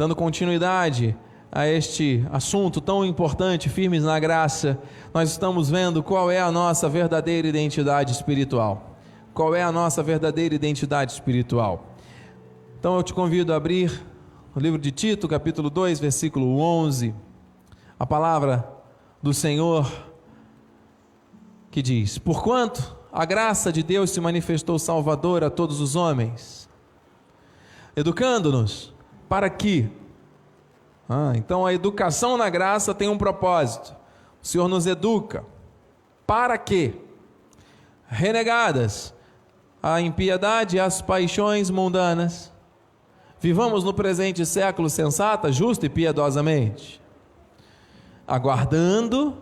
dando 0.00 0.16
continuidade 0.16 1.14
a 1.52 1.66
este 1.66 2.26
assunto 2.32 2.80
tão 2.80 3.04
importante, 3.04 3.68
firmes 3.68 4.02
na 4.02 4.18
graça, 4.18 4.78
nós 5.12 5.30
estamos 5.30 5.68
vendo 5.68 6.02
qual 6.02 6.30
é 6.30 6.40
a 6.40 6.50
nossa 6.50 6.88
verdadeira 6.88 7.46
identidade 7.46 8.10
espiritual. 8.10 8.96
Qual 9.34 9.54
é 9.54 9.62
a 9.62 9.70
nossa 9.70 10.02
verdadeira 10.02 10.54
identidade 10.54 11.12
espiritual? 11.12 11.96
Então 12.78 12.96
eu 12.96 13.02
te 13.02 13.12
convido 13.12 13.52
a 13.52 13.56
abrir 13.56 13.92
o 14.56 14.58
livro 14.58 14.80
de 14.80 14.90
Tito, 14.90 15.28
capítulo 15.28 15.68
2, 15.68 16.00
versículo 16.00 16.58
11. 16.58 17.14
A 17.98 18.06
palavra 18.06 18.66
do 19.22 19.34
Senhor 19.34 19.86
que 21.70 21.82
diz: 21.82 22.16
Porquanto 22.16 22.96
a 23.12 23.26
graça 23.26 23.70
de 23.70 23.82
Deus 23.82 24.08
se 24.08 24.20
manifestou 24.22 24.78
salvadora 24.78 25.48
a 25.48 25.50
todos 25.50 25.78
os 25.78 25.94
homens, 25.94 26.70
educando-nos 27.94 28.98
para 29.30 29.48
que 29.48 29.88
ah, 31.08 31.32
então 31.36 31.64
a 31.64 31.72
educação 31.72 32.36
na 32.36 32.50
graça 32.50 32.92
tem 32.92 33.08
um 33.08 33.18
propósito. 33.18 33.96
O 34.42 34.46
Senhor 34.46 34.68
nos 34.68 34.86
educa. 34.86 35.44
Para 36.24 36.58
que? 36.58 36.94
Renegadas 38.06 39.14
a 39.82 40.00
impiedade 40.00 40.76
e 40.76 40.80
as 40.80 41.00
paixões 41.00 41.70
mundanas, 41.70 42.52
vivamos 43.40 43.82
no 43.82 43.94
presente 43.94 44.44
século 44.44 44.90
sensata, 44.90 45.50
justa 45.50 45.86
e 45.86 45.88
piedosamente, 45.88 47.00
aguardando 48.28 49.38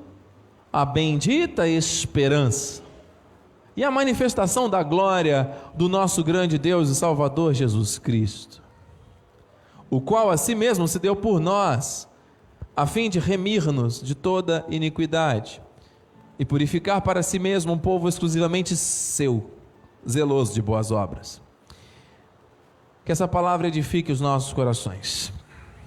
a 0.73 0.85
bendita 0.85 1.67
esperança 1.67 2.83
e 3.77 3.83
a 3.83 3.91
manifestação 3.91 4.71
da 4.71 4.83
glória 4.83 5.51
do 5.75 5.89
nosso 5.89 6.23
grande 6.23 6.57
Deus 6.57 6.89
e 6.89 6.95
Salvador 6.95 7.53
Jesus 7.53 7.99
Cristo 7.99 8.68
o 9.91 10.01
qual 10.01 10.31
a 10.31 10.37
si 10.37 10.55
mesmo 10.55 10.87
se 10.87 10.99
deu 10.99 11.17
por 11.17 11.41
nós, 11.41 12.09
a 12.77 12.87
fim 12.87 13.11
de 13.11 13.19
remir-nos 13.19 14.03
de 14.03 14.15
toda 14.15 14.65
iniquidade 14.69 15.61
e 16.39 16.45
purificar 16.45 17.01
para 17.03 17.23
si 17.23 17.39
mesmo 17.39 17.73
um 17.73 17.79
povo 17.79 18.09
exclusivamente 18.09 18.77
seu, 18.77 19.51
zeloso 20.09 20.55
de 20.55 20.63
boas 20.63 20.91
obras. 20.91 21.43
Que 23.05 23.11
essa 23.11 23.27
palavra 23.27 23.69
edifique 23.69 24.13
os 24.13 24.21
nossos 24.21 24.53
corações. 24.53 25.33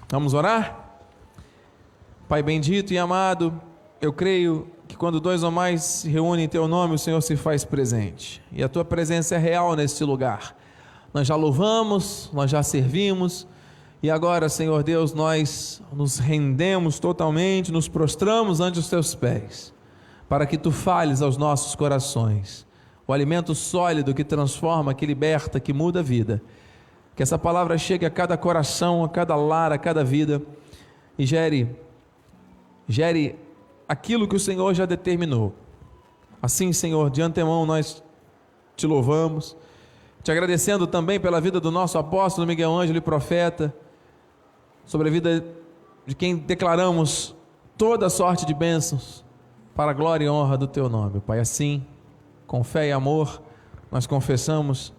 Vamos 0.10 0.34
orar? 0.34 1.00
Pai 2.28 2.44
bendito 2.44 2.94
e 2.94 2.98
amado, 2.98 3.62
eu 4.02 4.12
creio 4.12 4.68
que 4.88 4.98
quando 4.98 5.22
dois 5.22 5.44
ou 5.44 5.52
mais 5.52 5.84
se 5.84 6.10
reúnem 6.10 6.46
em 6.46 6.50
teu 6.50 6.68
nome, 6.68 6.96
o 6.96 6.98
Senhor 6.98 7.22
se 7.22 7.38
faz 7.38 7.64
presente. 7.64 8.42
E 8.52 8.64
a 8.64 8.68
tua 8.68 8.84
presença 8.84 9.36
é 9.36 9.38
real 9.38 9.76
neste 9.76 10.04
lugar. 10.04 10.58
Nós 11.14 11.28
já 11.28 11.36
louvamos, 11.36 12.30
nós 12.34 12.50
já 12.50 12.64
servimos, 12.64 13.48
e 14.04 14.10
agora, 14.10 14.50
Senhor 14.50 14.82
Deus, 14.82 15.14
nós 15.14 15.80
nos 15.94 16.18
rendemos 16.18 17.00
totalmente, 17.00 17.72
nos 17.72 17.88
prostramos 17.88 18.60
ante 18.60 18.80
os 18.80 18.90
teus 18.90 19.14
pés, 19.14 19.72
para 20.28 20.48
que 20.48 20.58
tu 20.58 20.72
fales 20.72 21.22
aos 21.22 21.38
nossos 21.38 21.76
corações, 21.76 22.66
o 23.06 23.14
alimento 23.14 23.54
sólido 23.54 24.14
que 24.14 24.24
transforma, 24.24 24.94
que 24.94 25.06
liberta, 25.06 25.60
que 25.60 25.72
muda 25.72 26.00
a 26.00 26.04
vida. 26.04 26.42
Que 27.16 27.22
essa 27.22 27.38
palavra 27.38 27.78
chegue 27.78 28.06
a 28.06 28.10
cada 28.10 28.38
coração, 28.38 29.04
a 29.04 29.10
cada 29.10 29.36
lar, 29.36 29.72
a 29.72 29.78
cada 29.78 30.04
vida 30.04 30.42
e 31.18 31.26
gere 31.26 31.76
gere 32.88 33.36
aquilo 33.88 34.28
que 34.28 34.36
o 34.36 34.40
Senhor 34.40 34.74
já 34.74 34.86
determinou. 34.86 35.54
Assim, 36.42 36.74
Senhor, 36.74 37.10
de 37.10 37.22
antemão 37.22 37.66
nós 37.66 38.04
te 38.76 38.88
louvamos, 38.88 39.56
te 40.24 40.32
agradecendo 40.32 40.88
também 40.88 41.20
pela 41.20 41.40
vida 41.40 41.60
do 41.60 41.70
nosso 41.70 41.98
apóstolo 41.98 42.48
Miguel 42.48 42.74
Ângelo 42.74 42.98
e 42.98 43.02
profeta 43.02 43.74
sobre 44.86 45.10
a 45.10 45.12
vida 45.12 45.46
de 46.06 46.16
quem 46.16 46.36
declaramos 46.36 47.36
toda 47.78 48.10
sorte 48.10 48.46
de 48.46 48.54
bênçãos 48.54 49.24
para 49.76 49.92
a 49.92 49.94
glória 49.94 50.26
e 50.26 50.30
honra 50.30 50.58
do 50.58 50.68
teu 50.68 50.90
nome, 50.90 51.20
Pai. 51.20 51.40
Assim, 51.40 51.86
com 52.46 52.64
fé 52.64 52.90
e 52.90 52.92
amor, 52.92 53.42
nós 53.92 54.06
confessamos 54.06 54.94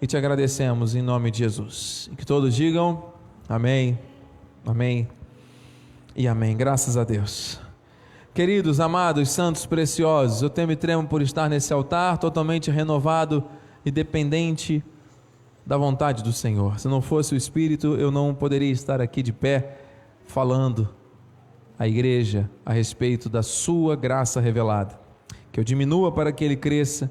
e 0.00 0.06
te 0.06 0.16
agradecemos 0.16 0.94
em 0.94 1.02
nome 1.02 1.30
de 1.30 1.38
Jesus. 1.38 2.10
E 2.12 2.16
que 2.16 2.26
todos 2.26 2.54
digam 2.54 3.04
amém, 3.48 3.98
amém 4.66 5.08
e 6.16 6.26
amém. 6.26 6.56
Graças 6.56 6.96
a 6.96 7.04
Deus. 7.04 7.60
Queridos, 8.34 8.80
amados, 8.80 9.28
santos, 9.30 9.66
preciosos, 9.66 10.42
eu 10.42 10.48
temo 10.48 10.72
e 10.72 10.76
tremo 10.76 11.06
por 11.06 11.20
estar 11.20 11.48
nesse 11.50 11.72
altar 11.72 12.18
totalmente 12.18 12.70
renovado 12.70 13.44
e 13.84 13.90
dependente 13.90 14.82
da 15.64 15.76
vontade 15.76 16.22
do 16.22 16.32
Senhor. 16.32 16.78
Se 16.78 16.88
não 16.88 17.00
fosse 17.00 17.34
o 17.34 17.36
Espírito, 17.36 17.94
eu 17.96 18.10
não 18.10 18.34
poderia 18.34 18.70
estar 18.70 19.00
aqui 19.00 19.22
de 19.22 19.32
pé 19.32 19.78
falando 20.26 20.88
à 21.78 21.86
igreja 21.86 22.50
a 22.64 22.72
respeito 22.72 23.28
da 23.28 23.42
Sua 23.42 23.96
graça 23.96 24.40
revelada. 24.40 24.98
Que 25.50 25.60
eu 25.60 25.64
diminua 25.64 26.10
para 26.10 26.32
que 26.32 26.44
Ele 26.44 26.56
cresça, 26.56 27.10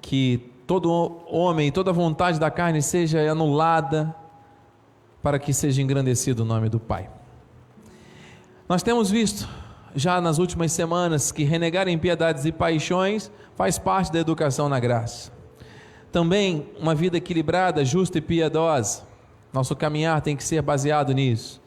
que 0.00 0.50
todo 0.66 0.90
homem, 1.26 1.70
toda 1.72 1.92
vontade 1.92 2.38
da 2.38 2.50
carne 2.50 2.82
seja 2.82 3.20
anulada, 3.30 4.14
para 5.22 5.38
que 5.38 5.52
seja 5.52 5.82
engrandecido 5.82 6.42
o 6.42 6.46
nome 6.46 6.68
do 6.68 6.78
Pai. 6.78 7.10
Nós 8.68 8.82
temos 8.82 9.10
visto 9.10 9.48
já 9.94 10.20
nas 10.20 10.38
últimas 10.38 10.72
semanas 10.72 11.32
que 11.32 11.42
renegar 11.42 11.88
impiedades 11.88 12.44
e 12.44 12.52
paixões 12.52 13.30
faz 13.54 13.78
parte 13.78 14.12
da 14.12 14.18
educação 14.18 14.68
na 14.68 14.78
graça. 14.78 15.35
Também 16.16 16.66
uma 16.80 16.94
vida 16.94 17.18
equilibrada, 17.18 17.84
justa 17.84 18.16
e 18.16 18.22
piedosa. 18.22 19.02
Nosso 19.52 19.76
caminhar 19.76 20.22
tem 20.22 20.34
que 20.34 20.42
ser 20.42 20.62
baseado 20.62 21.12
nisso. 21.12 21.60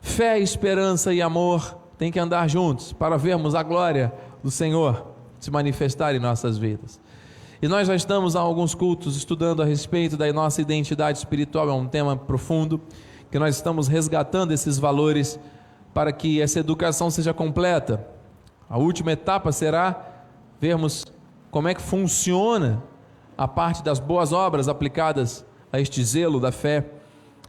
Fé, 0.00 0.38
esperança 0.38 1.12
e 1.12 1.20
amor 1.20 1.76
têm 1.98 2.10
que 2.10 2.18
andar 2.18 2.48
juntos 2.48 2.94
para 2.94 3.18
vermos 3.18 3.54
a 3.54 3.62
glória 3.62 4.10
do 4.42 4.50
Senhor 4.50 5.08
se 5.38 5.50
manifestar 5.50 6.14
em 6.14 6.18
nossas 6.18 6.56
vidas. 6.56 6.98
E 7.60 7.68
nós 7.68 7.86
já 7.86 7.94
estamos 7.94 8.34
há 8.34 8.40
alguns 8.40 8.74
cultos 8.74 9.14
estudando 9.14 9.60
a 9.60 9.66
respeito 9.66 10.16
da 10.16 10.32
nossa 10.32 10.62
identidade 10.62 11.18
espiritual, 11.18 11.68
é 11.68 11.74
um 11.74 11.86
tema 11.86 12.16
profundo, 12.16 12.80
que 13.30 13.38
nós 13.38 13.56
estamos 13.56 13.88
resgatando 13.88 14.52
esses 14.52 14.78
valores 14.78 15.38
para 15.92 16.12
que 16.12 16.40
essa 16.40 16.58
educação 16.58 17.10
seja 17.10 17.34
completa. 17.34 18.08
A 18.70 18.78
última 18.78 19.12
etapa 19.12 19.52
será 19.52 20.24
vermos 20.58 21.04
como 21.50 21.68
é 21.68 21.74
que 21.74 21.82
funciona 21.82 22.82
a 23.42 23.48
parte 23.48 23.82
das 23.82 23.98
boas 23.98 24.32
obras 24.32 24.68
aplicadas 24.68 25.44
a 25.72 25.80
este 25.80 26.04
zelo 26.04 26.38
da 26.38 26.52
fé, 26.52 26.86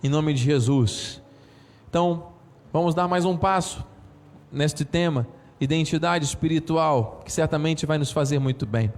em 0.04 0.10
nome 0.10 0.34
de 0.34 0.42
Jesus. 0.42 1.22
Então, 1.88 2.30
vamos 2.72 2.96
dar 2.96 3.08
mais 3.08 3.26
um 3.26 3.38
passo 3.38 3.86
neste 4.52 4.84
tema, 4.84 5.28
identidade 5.62 6.26
espiritual, 6.26 7.22
que 7.24 7.32
certamente 7.32 7.86
vai 7.86 8.00
nos 8.00 8.12
fazer 8.12 8.40
muito 8.40 8.66
bem. 8.66 8.92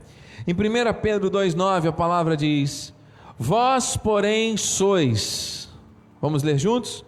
Em 0.48 0.54
1 0.54 0.94
Pedro 1.02 1.30
2,9 1.30 1.90
a 1.90 1.92
palavra 1.92 2.38
diz: 2.38 2.94
Vós, 3.38 3.98
porém, 3.98 4.56
sois, 4.56 5.70
vamos 6.22 6.44
ler 6.44 6.58
juntos? 6.58 7.04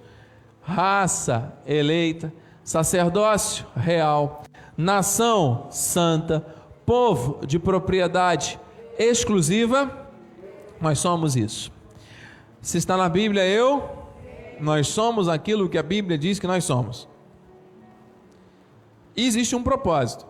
Raça 0.62 1.54
eleita, 1.66 2.34
sacerdócio 2.62 3.66
real, 3.74 4.44
nação 4.76 5.68
santa, 5.70 6.46
povo 6.86 7.40
de 7.48 7.58
propriedade 7.58 8.60
exclusiva, 8.98 10.10
nós 10.80 11.00
somos 11.00 11.36
isso. 11.36 11.72
Se 12.62 12.78
está 12.78 12.98
na 12.98 13.08
Bíblia, 13.08 13.46
eu, 13.46 13.84
nós 14.60 14.88
somos 14.88 15.28
aquilo 15.28 15.70
que 15.70 15.78
a 15.78 15.84
Bíblia 15.84 16.18
diz 16.18 16.40
que 16.40 16.48
nós 16.48 16.64
somos. 16.64 17.08
E 19.16 19.26
existe 19.26 19.56
um 19.56 19.64
propósito, 19.64 20.26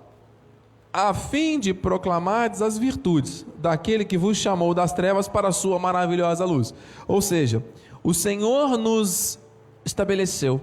a 0.93 1.13
fim 1.13 1.59
de 1.59 1.73
proclamar 1.73 2.51
as 2.51 2.77
virtudes 2.77 3.45
daquele 3.57 4.05
que 4.05 4.17
vos 4.17 4.37
chamou 4.37 4.73
das 4.73 4.93
trevas 4.93 5.27
para 5.27 5.49
a 5.49 5.51
sua 5.51 5.77
maravilhosa 5.77 6.45
luz. 6.45 6.73
Ou 7.07 7.21
seja, 7.21 7.63
o 8.03 8.13
Senhor 8.13 8.77
nos 8.77 9.37
estabeleceu 9.83 10.61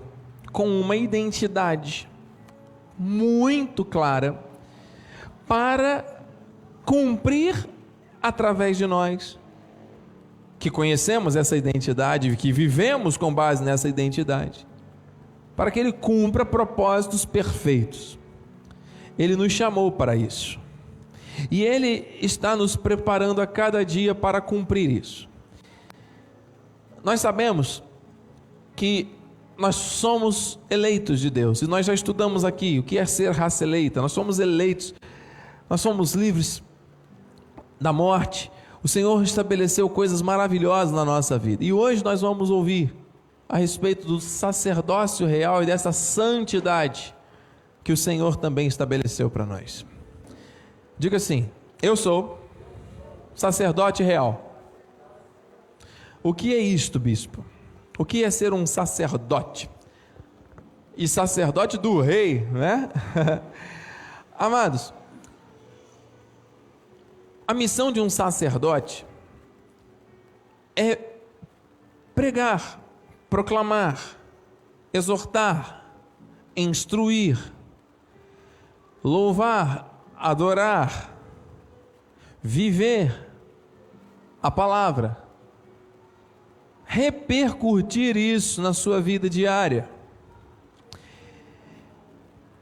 com 0.53 0.69
uma 0.81 0.97
identidade 0.97 2.09
muito 2.99 3.85
clara 3.85 4.43
para 5.47 6.05
cumprir 6.87 7.69
através 8.25 8.79
de 8.79 8.87
nós, 8.87 9.39
que 10.59 10.71
conhecemos 10.71 11.37
essa 11.37 11.59
identidade, 11.59 12.35
que 12.37 12.51
vivemos 12.51 13.19
com 13.19 13.35
base 13.35 13.63
nessa 13.63 13.87
identidade, 13.87 14.67
para 15.55 15.71
que 15.71 15.79
Ele 15.79 15.93
cumpra 15.93 16.43
propósitos 16.43 17.27
perfeitos. 17.27 18.19
Ele 19.19 19.37
nos 19.37 19.53
chamou 19.53 19.93
para 19.93 20.17
isso. 20.17 20.59
E 21.51 21.63
Ele 21.63 22.17
está 22.19 22.57
nos 22.57 22.77
preparando 22.77 23.43
a 23.43 23.47
cada 23.47 23.85
dia 23.85 24.15
para 24.15 24.41
cumprir 24.41 24.91
isso. 24.91 25.29
Nós 27.05 27.21
sabemos 27.21 27.83
que 28.75 29.07
nós 29.59 29.77
somos 29.77 30.59
eleitos 30.71 31.21
de 31.21 31.29
Deus, 31.29 31.61
e 31.61 31.67
nós 31.67 31.85
já 31.85 31.93
estudamos 31.93 32.43
aqui 32.43 32.79
o 32.79 32.83
que 32.83 32.97
é 32.97 33.05
ser 33.05 33.33
raça 33.33 33.65
eleita, 33.65 34.01
nós 34.01 34.13
somos 34.13 34.39
eleitos, 34.39 34.95
nós 35.69 35.83
somos 35.83 36.15
livres 36.15 36.63
da 37.85 37.93
morte, 37.93 38.51
o 38.83 38.89
Senhor 38.89 39.23
estabeleceu 39.23 39.91
coisas 39.91 40.23
maravilhosas 40.23 40.91
na 40.91 41.05
nossa 41.05 41.39
vida. 41.39 41.63
E 41.63 41.71
hoje 41.71 42.03
nós 42.03 42.23
vamos 42.23 42.49
ouvir 42.49 42.95
a 43.47 43.59
respeito 43.59 44.07
do 44.07 44.19
sacerdócio 44.21 45.27
real 45.27 45.63
e 45.63 45.67
dessa 45.67 45.93
santidade 45.93 47.15
que 47.85 47.93
o 47.93 47.97
Senhor 47.97 48.37
também 48.37 48.67
estabeleceu 48.67 49.31
para 49.31 49.45
nós. 49.45 49.85
Diga 50.99 51.19
assim: 51.19 51.51
Eu 51.83 51.95
sou 51.95 52.39
sacerdote 53.35 54.03
real. 54.03 54.59
O 56.23 56.33
que 56.33 56.55
é 56.55 56.59
isto, 56.59 56.99
bispo? 56.99 57.45
O 57.99 58.05
que 58.05 58.25
é 58.25 58.31
ser 58.31 58.55
um 58.55 58.67
sacerdote? 58.67 59.69
E 60.97 61.07
sacerdote 61.07 61.77
do 61.77 62.01
rei, 62.01 62.49
né? 62.51 62.89
Amados, 64.39 64.95
a 67.47 67.53
missão 67.53 67.93
de 67.93 68.01
um 68.01 68.09
sacerdote 68.09 69.07
é 70.75 70.99
pregar, 72.15 72.81
proclamar, 73.29 74.01
exortar, 74.93 75.85
instruir, 76.57 77.39
louvar, 79.03 80.03
adorar, 80.17 81.15
viver 82.43 83.29
a 84.43 84.51
palavra, 84.51 85.23
repercutir 86.85 88.17
isso 88.17 88.63
na 88.63 88.73
sua 88.73 89.01
vida 89.01 89.29
diária. 89.29 89.89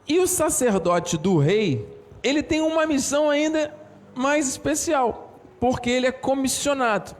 E 0.08 0.19
o 0.19 0.26
sacerdote 0.26 1.17
do 1.17 1.38
rei, 1.38 1.88
ele 2.23 2.43
tem 2.43 2.61
uma 2.61 2.87
missão 2.87 3.31
ainda 3.31 3.81
mais 4.14 4.49
especial, 4.49 5.38
porque 5.59 5.91
ele 5.91 6.06
é 6.06 6.12
comissionado 6.12 7.14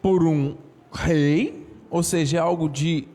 por 0.00 0.24
um 0.24 0.56
rei, 0.92 1.66
ou 1.90 2.02
seja, 2.02 2.38
é 2.38 2.40
algo 2.40 2.68
de 2.68 3.06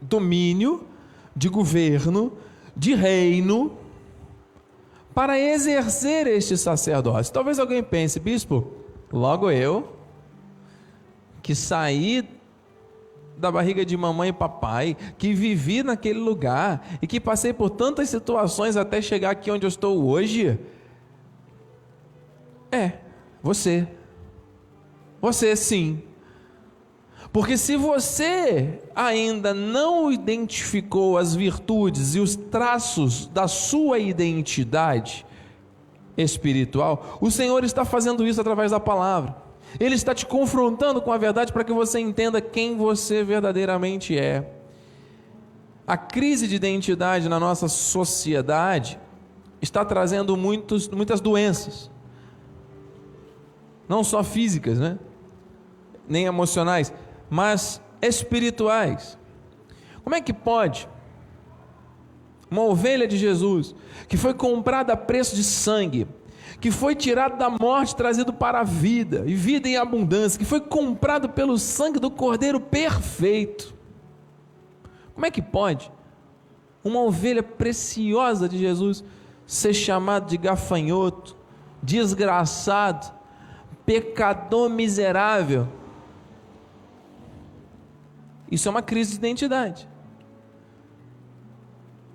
domínio, 0.00 0.86
de 1.34 1.48
governo, 1.48 2.32
de 2.76 2.94
reino, 2.94 3.76
para 5.14 5.38
exercer 5.38 6.26
este 6.26 6.56
sacerdócio. 6.56 7.32
Talvez 7.32 7.58
alguém 7.58 7.82
pense, 7.82 8.20
bispo, 8.20 8.72
logo 9.12 9.50
eu, 9.50 9.96
que 11.42 11.54
saí 11.54 12.28
da 13.38 13.50
barriga 13.50 13.84
de 13.84 13.96
mamãe 13.96 14.30
e 14.30 14.32
papai, 14.32 14.96
que 15.16 15.32
vivi 15.32 15.82
naquele 15.82 16.18
lugar 16.18 16.86
e 17.00 17.06
que 17.06 17.20
passei 17.20 17.52
por 17.52 17.70
tantas 17.70 18.10
situações 18.10 18.76
até 18.76 19.00
chegar 19.00 19.30
aqui 19.30 19.50
onde 19.50 19.64
eu 19.64 19.68
estou 19.68 20.04
hoje. 20.04 20.58
É, 22.70 22.92
você. 23.42 23.88
Você 25.20 25.56
sim. 25.56 26.02
Porque 27.32 27.56
se 27.56 27.76
você 27.76 28.80
ainda 28.94 29.52
não 29.52 30.10
identificou 30.10 31.18
as 31.18 31.34
virtudes 31.34 32.14
e 32.14 32.20
os 32.20 32.36
traços 32.36 33.26
da 33.26 33.46
sua 33.46 33.98
identidade 33.98 35.26
espiritual, 36.16 37.18
o 37.20 37.30
Senhor 37.30 37.62
está 37.64 37.84
fazendo 37.84 38.26
isso 38.26 38.40
através 38.40 38.70
da 38.70 38.80
palavra. 38.80 39.36
Ele 39.78 39.94
está 39.94 40.14
te 40.14 40.24
confrontando 40.24 41.02
com 41.02 41.12
a 41.12 41.18
verdade 41.18 41.52
para 41.52 41.64
que 41.64 41.72
você 41.72 41.98
entenda 41.98 42.40
quem 42.40 42.76
você 42.76 43.22
verdadeiramente 43.22 44.18
é. 44.18 44.54
A 45.86 45.96
crise 45.96 46.48
de 46.48 46.54
identidade 46.54 47.28
na 47.28 47.38
nossa 47.38 47.68
sociedade 47.68 48.98
está 49.60 49.84
trazendo 49.84 50.36
muitos, 50.36 50.88
muitas 50.88 51.20
doenças, 51.20 51.90
não 53.88 54.04
só 54.04 54.22
físicas, 54.22 54.78
né? 54.78 54.98
nem 56.08 56.24
emocionais, 56.24 56.92
mas 57.28 57.80
espirituais. 58.00 59.18
Como 60.02 60.16
é 60.16 60.20
que 60.20 60.32
pode 60.32 60.88
uma 62.50 62.62
ovelha 62.62 63.06
de 63.06 63.18
Jesus, 63.18 63.74
que 64.08 64.16
foi 64.16 64.32
comprada 64.32 64.94
a 64.94 64.96
preço 64.96 65.36
de 65.36 65.44
sangue, 65.44 66.06
que 66.60 66.70
foi 66.70 66.94
tirado 66.94 67.36
da 67.36 67.50
morte, 67.50 67.94
trazido 67.94 68.32
para 68.32 68.60
a 68.60 68.64
vida, 68.64 69.22
e 69.26 69.34
vida 69.34 69.68
em 69.68 69.76
abundância, 69.76 70.38
que 70.38 70.46
foi 70.46 70.60
comprado 70.60 71.28
pelo 71.28 71.58
sangue 71.58 71.98
do 71.98 72.10
Cordeiro 72.10 72.58
perfeito. 72.58 73.74
Como 75.14 75.26
é 75.26 75.30
que 75.30 75.42
pode 75.42 75.92
uma 76.82 77.00
ovelha 77.00 77.42
preciosa 77.42 78.48
de 78.48 78.56
Jesus 78.56 79.04
ser 79.46 79.74
chamada 79.74 80.24
de 80.26 80.38
gafanhoto, 80.38 81.36
desgraçado, 81.82 83.12
pecador 83.88 84.68
miserável? 84.68 85.66
Isso 88.52 88.68
é 88.68 88.70
uma 88.70 88.82
crise 88.82 89.12
de 89.12 89.16
identidade. 89.16 89.88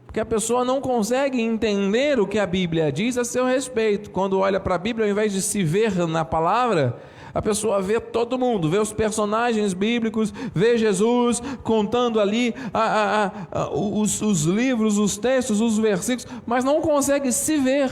Porque 0.06 0.20
a 0.20 0.26
pessoa 0.26 0.64
não 0.64 0.80
consegue 0.80 1.42
entender 1.42 2.20
o 2.20 2.28
que 2.28 2.38
a 2.38 2.46
Bíblia 2.46 2.92
diz 2.92 3.18
a 3.18 3.26
seu 3.26 3.44
respeito. 3.46 4.12
Quando 4.12 4.38
olha 4.38 4.60
para 4.60 4.76
a 4.76 4.78
Bíblia, 4.78 5.08
ao 5.08 5.12
invés 5.12 5.34
de 5.34 5.42
se 5.42 5.64
ver 5.64 5.96
na 6.08 6.24
palavra, 6.24 7.02
a 7.34 7.42
pessoa 7.42 7.82
vê 7.82 8.00
todo 8.00 8.38
mundo, 8.38 8.70
vê 8.70 8.78
os 8.78 8.94
personagens 8.94 9.74
bíblicos, 9.74 10.32
vê 10.54 10.78
Jesus 10.78 11.42
contando 11.64 12.20
ali 12.20 12.54
a, 12.72 12.84
a, 12.84 13.32
a, 13.52 13.70
os, 13.72 14.22
os 14.22 14.44
livros, 14.44 15.00
os 15.00 15.18
textos, 15.18 15.60
os 15.60 15.80
versículos, 15.80 16.32
mas 16.46 16.64
não 16.64 16.82
consegue 16.82 17.32
se 17.32 17.58
ver. 17.58 17.90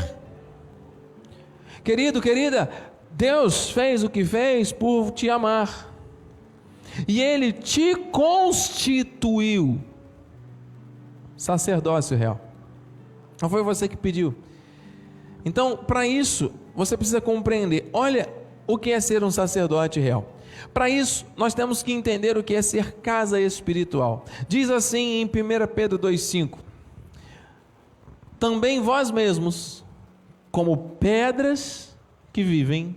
Querido, 1.83 2.21
querida, 2.21 2.69
Deus 3.13 3.69
fez 3.69 4.03
o 4.03 4.09
que 4.09 4.23
fez 4.25 4.71
por 4.71 5.11
te 5.11 5.29
amar 5.29 5.91
e 7.07 7.21
ele 7.21 7.51
te 7.51 7.95
constituiu 7.95 9.79
sacerdócio 11.35 12.17
real. 12.17 12.39
Não 13.41 13.49
foi 13.49 13.63
você 13.63 13.87
que 13.87 13.97
pediu. 13.97 14.35
Então, 15.43 15.77
para 15.77 16.05
isso, 16.05 16.51
você 16.75 16.95
precisa 16.95 17.19
compreender: 17.19 17.89
olha 17.93 18.29
o 18.67 18.77
que 18.77 18.91
é 18.91 18.99
ser 18.99 19.23
um 19.23 19.31
sacerdote 19.31 19.99
real. 19.99 20.35
Para 20.73 20.89
isso, 20.89 21.25
nós 21.35 21.53
temos 21.53 21.81
que 21.81 21.91
entender 21.91 22.37
o 22.37 22.43
que 22.43 22.53
é 22.53 22.61
ser 22.61 22.93
casa 22.95 23.39
espiritual. 23.39 24.25
Diz 24.47 24.69
assim 24.69 25.21
em 25.21 25.25
1 25.25 25.29
Pedro 25.73 25.97
2,5: 25.97 26.57
Também 28.39 28.79
vós 28.79 29.09
mesmos, 29.09 29.83
como 30.51 30.77
pedras 30.99 31.90
que 32.31 32.43
vivem, 32.43 32.95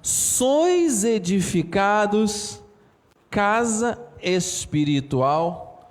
sois 0.00 1.04
edificados 1.04 2.62
casa 3.30 3.98
espiritual 4.20 5.90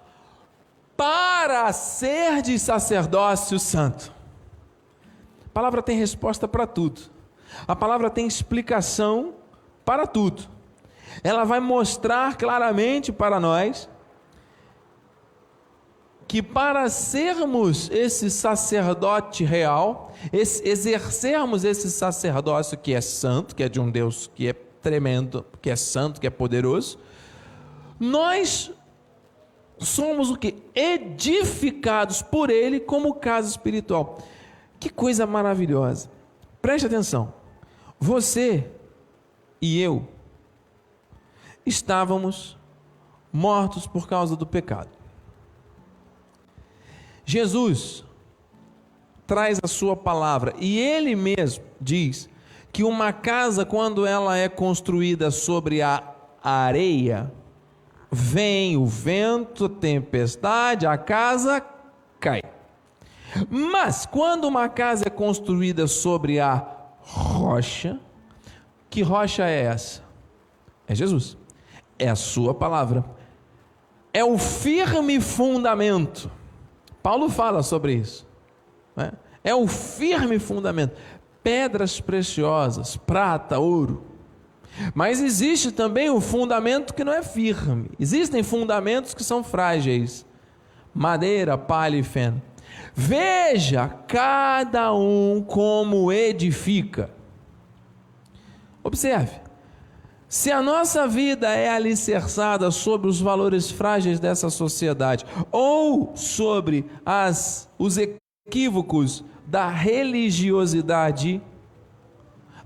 para 0.96 1.72
ser 1.74 2.42
de 2.42 2.60
sacerdócio 2.60 3.58
santo. 3.58 4.14
A 5.46 5.50
palavra 5.50 5.82
tem 5.82 5.98
resposta 5.98 6.48
para 6.48 6.68
tudo. 6.68 7.02
A 7.68 7.76
palavra 7.76 8.10
tem 8.10 8.28
explicação 8.28 9.34
para 9.84 10.06
tudo. 10.06 10.44
Ela 11.24 11.44
vai 11.44 11.60
mostrar 11.60 12.38
claramente 12.38 13.12
para 13.12 13.40
nós 13.40 13.90
que 16.32 16.42
para 16.42 16.90
sermos 16.90 17.90
esse 17.92 18.32
sacerdote 18.32 19.44
real, 19.44 20.14
esse, 20.32 20.66
exercermos 20.66 21.66
esse 21.66 21.92
sacerdócio 21.92 22.78
que 22.78 22.94
é 22.94 23.02
santo, 23.02 23.54
que 23.54 23.62
é 23.62 23.68
de 23.68 23.82
um 23.82 23.92
Deus 23.92 24.32
que 24.34 24.48
é 24.48 24.54
tremendo, 24.54 25.46
que 25.62 25.70
é 25.70 25.76
santo, 25.76 26.22
que 26.22 26.28
é 26.28 26.30
poderoso, 26.30 26.98
nós 28.00 28.72
somos 29.78 30.30
o 30.30 30.38
que? 30.38 30.56
Edificados 30.74 32.22
por 32.22 32.50
Ele 32.50 32.80
como 32.80 33.16
casa 33.16 33.50
espiritual. 33.50 34.18
Que 34.80 34.90
coisa 34.90 35.28
maravilhosa. 35.28 36.10
Preste 36.62 36.86
atenção. 36.86 37.34
Você 38.00 38.72
e 39.62 39.82
eu 39.82 40.08
estávamos 41.66 42.58
mortos 43.34 43.86
por 43.86 44.08
causa 44.08 44.38
do 44.38 44.48
pecado. 44.48 45.01
Jesus 47.26 48.04
traz 49.26 49.60
a 49.64 49.68
sua 49.68 49.96
palavra 49.96 50.54
e 50.60 50.80
ele 50.80 51.16
mesmo 51.16 51.64
diz 51.80 52.30
que 52.72 52.84
uma 52.84 53.12
casa, 53.12 53.66
quando 53.66 54.06
ela 54.06 54.38
é 54.38 54.48
construída 54.48 55.30
sobre 55.30 55.82
a 55.82 56.04
areia, 56.44 57.32
vem 58.12 58.78
o 58.78 58.86
vento, 58.86 59.70
tempestade, 59.70 60.86
a 60.86 60.98
casa 60.98 61.66
cai. 62.20 62.42
Mas 63.50 64.06
quando 64.06 64.46
uma 64.46 64.68
casa 64.68 65.06
é 65.08 65.10
construída 65.10 65.88
sobre 65.88 66.40
a 66.40 66.66
rocha, 67.00 68.00
que 68.90 69.02
rocha 69.02 69.46
é 69.46 69.64
essa? 69.64 70.04
É 70.88 70.94
Jesus. 70.94 71.38
É 71.98 72.10
a 72.10 72.16
sua 72.16 72.54
palavra. 72.54 73.06
É 74.14 74.24
o 74.24 74.38
firme 74.38 75.22
fundamento. 75.22 76.30
Paulo 77.02 77.30
fala 77.30 77.64
sobre 77.64 77.94
isso. 77.94 78.28
Né? 78.96 79.12
É 79.44 79.56
o 79.56 79.68
firme 79.68 80.40
fundamento. 80.40 80.96
Pedras 81.44 82.00
preciosas, 82.00 82.96
prata, 82.96 83.60
ouro. 83.60 84.04
Mas 84.94 85.22
existe 85.22 85.72
também 85.72 86.10
o 86.10 86.22
fundamento 86.22 86.94
que 86.94 87.04
não 87.04 87.14
é 87.14 87.24
firme. 87.24 87.90
Existem 88.00 88.44
fundamentos 88.44 89.14
que 89.14 89.24
são 89.24 89.44
frágeis. 89.44 90.26
Madeira, 90.94 91.58
palha 91.58 91.98
e 91.98 92.04
feno. 92.04 92.42
Veja 92.94 93.88
cada 94.08 94.94
um 94.94 95.44
como 95.46 96.12
edifica. 96.12 97.10
Observe. 98.84 99.51
Se 100.32 100.50
a 100.50 100.62
nossa 100.62 101.10
vida 101.10 101.50
é 101.50 101.68
alicerçada 101.68 102.72
sobre 102.72 103.10
os 103.10 103.20
valores 103.20 103.70
frágeis 103.70 104.18
dessa 104.18 104.50
sociedade 104.50 105.26
ou 105.52 106.16
sobre 106.16 106.86
as, 107.06 107.70
os 107.78 107.98
equívocos 107.98 109.26
da 109.46 109.68
religiosidade, 109.68 111.42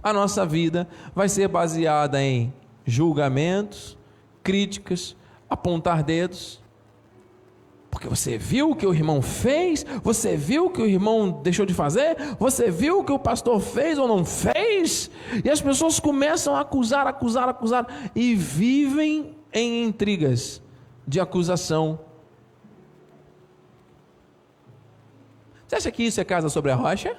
a 0.03 0.13
nossa 0.13 0.45
vida 0.45 0.87
vai 1.15 1.27
ser 1.27 1.47
baseada 1.47 2.21
em 2.21 2.53
julgamentos, 2.85 3.97
críticas, 4.43 5.15
apontar 5.49 6.03
dedos. 6.03 6.63
Porque 7.95 8.09
você 8.09 8.37
viu 8.37 8.71
o 8.71 8.75
que 8.75 8.85
o 8.85 8.93
irmão 8.93 9.21
fez, 9.21 9.85
você 10.03 10.35
viu 10.35 10.65
o 10.65 10.69
que 10.69 10.81
o 10.81 10.85
irmão 10.85 11.39
deixou 11.41 11.65
de 11.65 11.73
fazer, 11.73 12.17
você 12.37 12.69
viu 12.69 12.99
o 12.99 13.05
que 13.05 13.11
o 13.13 13.17
pastor 13.17 13.61
fez 13.61 13.97
ou 13.97 14.05
não 14.05 14.25
fez, 14.25 15.09
e 15.41 15.49
as 15.49 15.61
pessoas 15.61 15.97
começam 15.97 16.53
a 16.53 16.59
acusar, 16.59 17.07
acusar, 17.07 17.47
acusar, 17.47 18.11
e 18.13 18.35
vivem 18.35 19.37
em 19.53 19.85
intrigas 19.85 20.61
de 21.07 21.21
acusação. 21.21 21.97
Você 25.65 25.77
acha 25.77 25.89
que 25.89 26.03
isso 26.03 26.19
é 26.19 26.25
casa 26.25 26.49
sobre 26.49 26.71
a 26.71 26.75
rocha? 26.75 27.17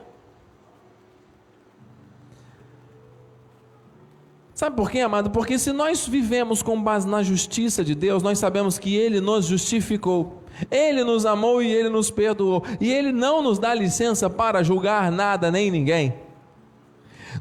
Sabe 4.57 4.75
por 4.75 4.91
quê, 4.91 5.01
amado? 5.01 5.31
Porque 5.31 5.59
se 5.59 5.71
nós 5.71 6.09
vivemos 6.09 6.63
com 6.63 6.83
base 6.83 7.07
na 7.07 7.23
justiça 7.23 7.85
de 7.85 7.95
Deus, 7.95 8.23
nós 8.23 8.39
sabemos 8.39 8.79
que 8.79 8.97
Ele 8.97 9.21
nos 9.21 9.45
justificou, 9.45 10.43
Ele 10.71 11.05
nos 11.05 11.27
amou 11.27 11.63
e 11.63 11.73
Ele 11.73 11.89
nos 11.89 12.11
perdoou, 12.11 12.63
e 12.81 12.93
Ele 12.93 13.13
não 13.13 13.43
nos 13.43 13.59
dá 13.59 13.75
licença 13.75 14.29
para 14.31 14.63
julgar 14.63 15.11
nada 15.13 15.51
nem 15.51 15.71
ninguém. 15.71 16.15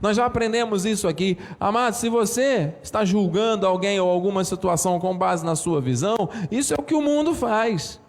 Nós 0.02 0.18
já 0.18 0.26
aprendemos 0.26 0.86
isso 0.86 1.08
aqui, 1.08 1.38
amado. 1.60 1.94
Se 1.94 2.10
você 2.10 2.74
está 2.84 3.06
julgando 3.06 3.66
alguém 3.66 4.00
ou 4.00 4.10
alguma 4.10 4.44
situação 4.44 5.00
com 5.00 5.18
base 5.18 5.46
na 5.46 5.56
sua 5.56 5.80
visão, 5.80 6.30
isso 6.52 6.74
é 6.74 6.78
o 6.78 6.84
que 6.84 6.94
o 6.94 7.02
mundo 7.02 7.34
faz. 7.34 8.00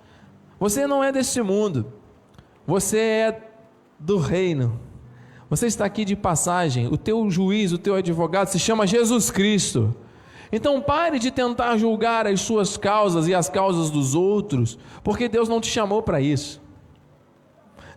Você 0.58 0.86
não 0.86 1.04
é 1.04 1.12
deste 1.12 1.40
mundo, 1.42 1.92
você 2.66 2.98
é 2.98 3.50
do 3.98 4.18
reino. 4.18 4.80
Você 5.48 5.66
está 5.66 5.84
aqui 5.84 6.04
de 6.04 6.16
passagem, 6.16 6.88
o 6.88 6.96
teu 6.96 7.30
juiz, 7.30 7.72
o 7.72 7.78
teu 7.78 7.94
advogado 7.94 8.48
se 8.48 8.58
chama 8.58 8.86
Jesus 8.86 9.30
Cristo. 9.30 9.94
Então 10.52 10.80
pare 10.80 11.18
de 11.18 11.30
tentar 11.30 11.76
julgar 11.76 12.26
as 12.26 12.40
suas 12.40 12.76
causas 12.76 13.26
e 13.28 13.34
as 13.34 13.48
causas 13.48 13.90
dos 13.90 14.14
outros, 14.14 14.78
porque 15.02 15.28
Deus 15.28 15.48
não 15.48 15.60
te 15.60 15.68
chamou 15.68 16.02
para 16.02 16.20
isso. 16.20 16.60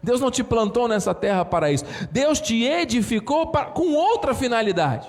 Deus 0.02 0.22
não 0.22 0.32
te 0.32 0.44
plantou 0.44 0.88
nessa 0.88 1.14
terra 1.14 1.44
para 1.44 1.72
isso. 1.72 1.86
Deus 2.12 2.40
te 2.40 2.64
edificou 2.64 3.48
para, 3.48 3.66
com 3.66 3.94
outra 3.94 4.34
finalidade. 4.34 5.08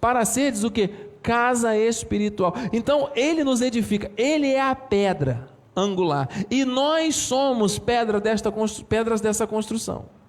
Para 0.00 0.24
seres 0.24 0.64
o 0.64 0.70
que? 0.70 0.88
Casa 1.22 1.76
espiritual. 1.76 2.54
Então 2.72 3.10
ele 3.14 3.44
nos 3.44 3.60
edifica, 3.60 4.10
ele 4.16 4.48
é 4.48 4.60
a 4.60 4.74
pedra 4.74 5.48
angular. 5.76 6.28
E 6.50 6.64
nós 6.64 7.16
somos 7.16 7.78
pedra 7.78 8.20
desta, 8.20 8.52
pedras 8.88 9.20
dessa 9.20 9.46
construção. 9.46 10.19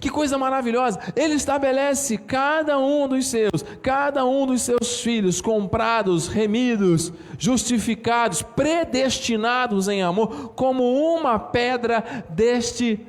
Que 0.00 0.10
coisa 0.10 0.38
maravilhosa! 0.38 1.00
Ele 1.16 1.34
estabelece 1.34 2.16
cada 2.16 2.78
um 2.78 3.08
dos 3.08 3.26
seus, 3.26 3.64
cada 3.82 4.24
um 4.24 4.46
dos 4.46 4.62
seus 4.62 5.00
filhos, 5.00 5.40
comprados, 5.40 6.28
remidos, 6.28 7.12
justificados, 7.36 8.40
predestinados 8.40 9.88
em 9.88 10.02
amor, 10.02 10.50
como 10.50 10.84
uma 10.84 11.38
pedra 11.38 12.24
deste 12.30 13.00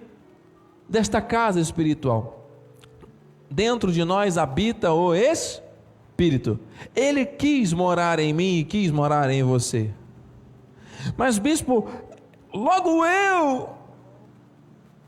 desta 0.88 1.22
casa 1.22 1.60
espiritual. 1.60 2.50
Dentro 3.52 3.92
de 3.92 4.04
nós 4.04 4.40
habita 4.40 4.92
o 4.92 5.14
Espírito. 5.14 6.60
Ele 6.96 7.24
quis 7.24 7.72
morar 7.72 8.18
em 8.18 8.34
mim 8.34 8.58
e 8.58 8.64
quis 8.64 8.90
morar 8.90 9.30
em 9.30 9.44
você. 9.44 9.92
Mas 11.16 11.38
bispo, 11.38 11.88
logo 12.52 13.06
eu. 13.06 13.70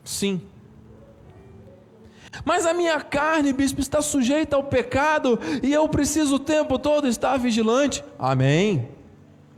Sim 0.03 0.50
mas 2.45 2.65
a 2.65 2.73
minha 2.73 2.99
carne, 3.01 3.53
bispo, 3.53 3.81
está 3.81 4.01
sujeita 4.01 4.55
ao 4.55 4.63
pecado 4.63 5.39
e 5.61 5.71
eu 5.71 5.87
preciso 5.89 6.35
o 6.35 6.39
tempo 6.39 6.79
todo 6.79 7.07
estar 7.07 7.37
vigilante. 7.37 8.03
Amém. 8.17 8.89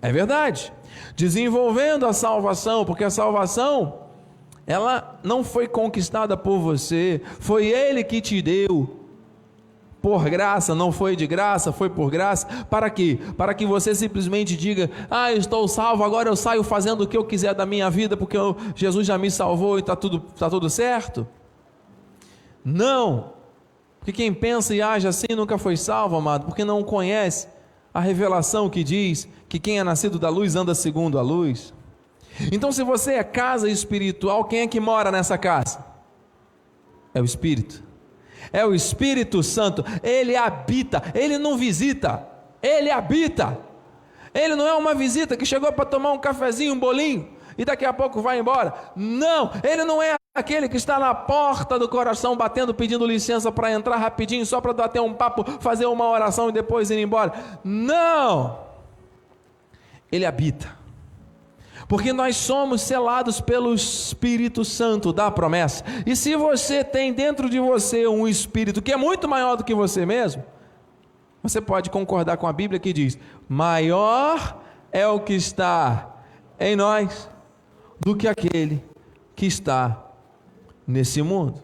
É 0.01 0.11
verdade. 0.11 0.73
Desenvolvendo 1.15 2.05
a 2.05 2.13
salvação, 2.13 2.83
porque 2.83 3.03
a 3.03 3.09
salvação 3.09 3.99
ela 4.65 5.19
não 5.23 5.43
foi 5.43 5.67
conquistada 5.67 6.37
por 6.37 6.59
você, 6.59 7.21
foi 7.39 7.67
ele 7.67 8.03
que 8.03 8.21
te 8.21 8.41
deu. 8.41 8.99
Por 10.01 10.29
graça, 10.29 10.75
não 10.75 10.91
foi 10.91 11.15
de 11.15 11.25
graça, 11.25 11.71
foi 11.71 11.89
por 11.89 12.11
graça. 12.11 12.45
Para 12.69 12.89
quê? 12.89 13.17
Para 13.37 13.53
que 13.53 13.65
você 13.65 13.95
simplesmente 13.95 14.57
diga: 14.57 14.91
Ah, 15.09 15.31
estou 15.31 15.65
salvo, 15.65 16.03
agora 16.03 16.27
eu 16.27 16.35
saio 16.35 16.61
fazendo 16.61 17.01
o 17.01 17.07
que 17.07 17.15
eu 17.15 17.23
quiser 17.23 17.53
da 17.53 17.65
minha 17.65 17.89
vida, 17.89 18.17
porque 18.17 18.35
eu, 18.35 18.57
Jesus 18.75 19.07
já 19.07 19.17
me 19.17 19.31
salvou 19.31 19.77
e 19.77 19.79
está 19.79 19.95
tudo, 19.95 20.19
tá 20.19 20.49
tudo 20.49 20.69
certo. 20.69 21.25
Não! 22.63 23.34
Porque 24.00 24.12
quem 24.12 24.34
pensa 24.34 24.75
e 24.75 24.82
age 24.82 25.08
assim 25.08 25.27
nunca 25.36 25.58
foi 25.58 25.77
salvo, 25.77 26.17
amado, 26.17 26.46
porque 26.46 26.65
não 26.65 26.84
conhece 26.84 27.48
a 27.93 28.00
revelação 28.00 28.70
que 28.70 28.84
diz 28.84 29.27
que 29.48 29.60
quem 29.60 29.79
é 29.79 29.84
nascido 29.84 30.20
da 30.20 30.29
luz 30.29 30.55
anda 30.55 30.75
segundo 30.75 31.17
a 31.17 31.22
luz. 31.22 31.74
Então, 32.51 32.72
se 32.72 32.84
você 32.84 33.13
é 33.13 33.24
casa 33.24 33.70
espiritual, 33.70 34.43
quem 34.46 34.62
é 34.62 34.67
que 34.67 34.79
mora 34.79 35.12
nessa 35.12 35.38
casa? 35.38 35.86
É 37.13 37.22
o 37.22 37.24
Espírito. 37.24 37.84
É 38.51 38.65
o 38.65 38.74
Espírito 38.74 39.41
Santo. 39.43 39.86
Ele 40.01 40.36
habita, 40.36 41.01
ele 41.13 41.38
não 41.38 41.55
visita, 41.55 42.27
ele 42.62 42.89
habita. 42.89 43.58
Ele 44.34 44.55
não 44.55 44.67
é 44.67 44.74
uma 44.74 44.96
visita 44.96 45.38
que 45.38 45.46
chegou 45.46 45.72
para 45.72 45.86
tomar 45.86 46.12
um 46.12 46.17
cafezinho, 46.17 46.74
um 46.74 46.79
bolinho 46.79 47.29
e 47.57 47.65
daqui 47.65 47.86
a 47.86 47.93
pouco 47.93 48.22
vai 48.22 48.39
embora. 48.39 48.74
Não, 48.95 49.51
ele 49.63 49.83
não 49.83 50.01
é 50.01 50.15
aquele 50.36 50.67
que 50.67 50.77
está 50.77 50.98
na 50.98 51.13
porta 51.13 51.77
do 51.77 51.88
coração 51.88 52.36
batendo, 52.36 52.74
pedindo 52.74 53.05
licença 53.05 53.51
para 53.51 53.72
entrar 53.72 53.98
rapidinho, 53.98 54.45
só 54.45 54.60
para 54.60 54.74
bater 54.74 55.01
um 55.01 55.13
papo, 55.13 55.43
fazer 55.60 55.86
uma 55.86 56.10
oração 56.10 56.50
e 56.50 56.51
depois 56.51 56.89
ir 56.89 57.00
embora. 57.00 57.33
Não! 57.63 58.60
Ele 60.12 60.25
habita. 60.25 60.83
Porque 61.88 62.13
nós 62.13 62.38
somos 62.38 62.81
selados 62.81 63.41
pelo 63.41 63.74
Espírito 63.74 64.63
Santo 64.65 65.13
da 65.13 65.29
promessa. 65.29 65.83
E 66.05 66.15
se 66.15 66.36
você 66.36 66.83
tem 66.83 67.13
dentro 67.13 67.50
de 67.50 67.60
você 67.60 68.07
um 68.07 68.27
espírito 68.27 68.81
que 68.81 68.91
é 68.91 68.98
muito 68.98 69.27
maior 69.27 69.55
do 69.55 69.63
que 69.63 69.75
você 69.75 70.05
mesmo, 70.05 70.43
você 71.41 71.60
pode 71.60 71.89
concordar 71.89 72.38
com 72.38 72.48
a 72.48 72.53
Bíblia 72.53 72.79
que 72.79 72.93
diz: 72.93 73.19
maior 73.50 74.60
é 74.91 75.05
o 75.05 75.19
que 75.19 75.33
está 75.33 76.15
em 76.60 76.75
nós 76.75 77.29
do 78.00 78.15
que 78.15 78.27
aquele 78.27 78.83
que 79.35 79.45
está 79.45 80.12
nesse 80.88 81.21
mundo. 81.21 81.62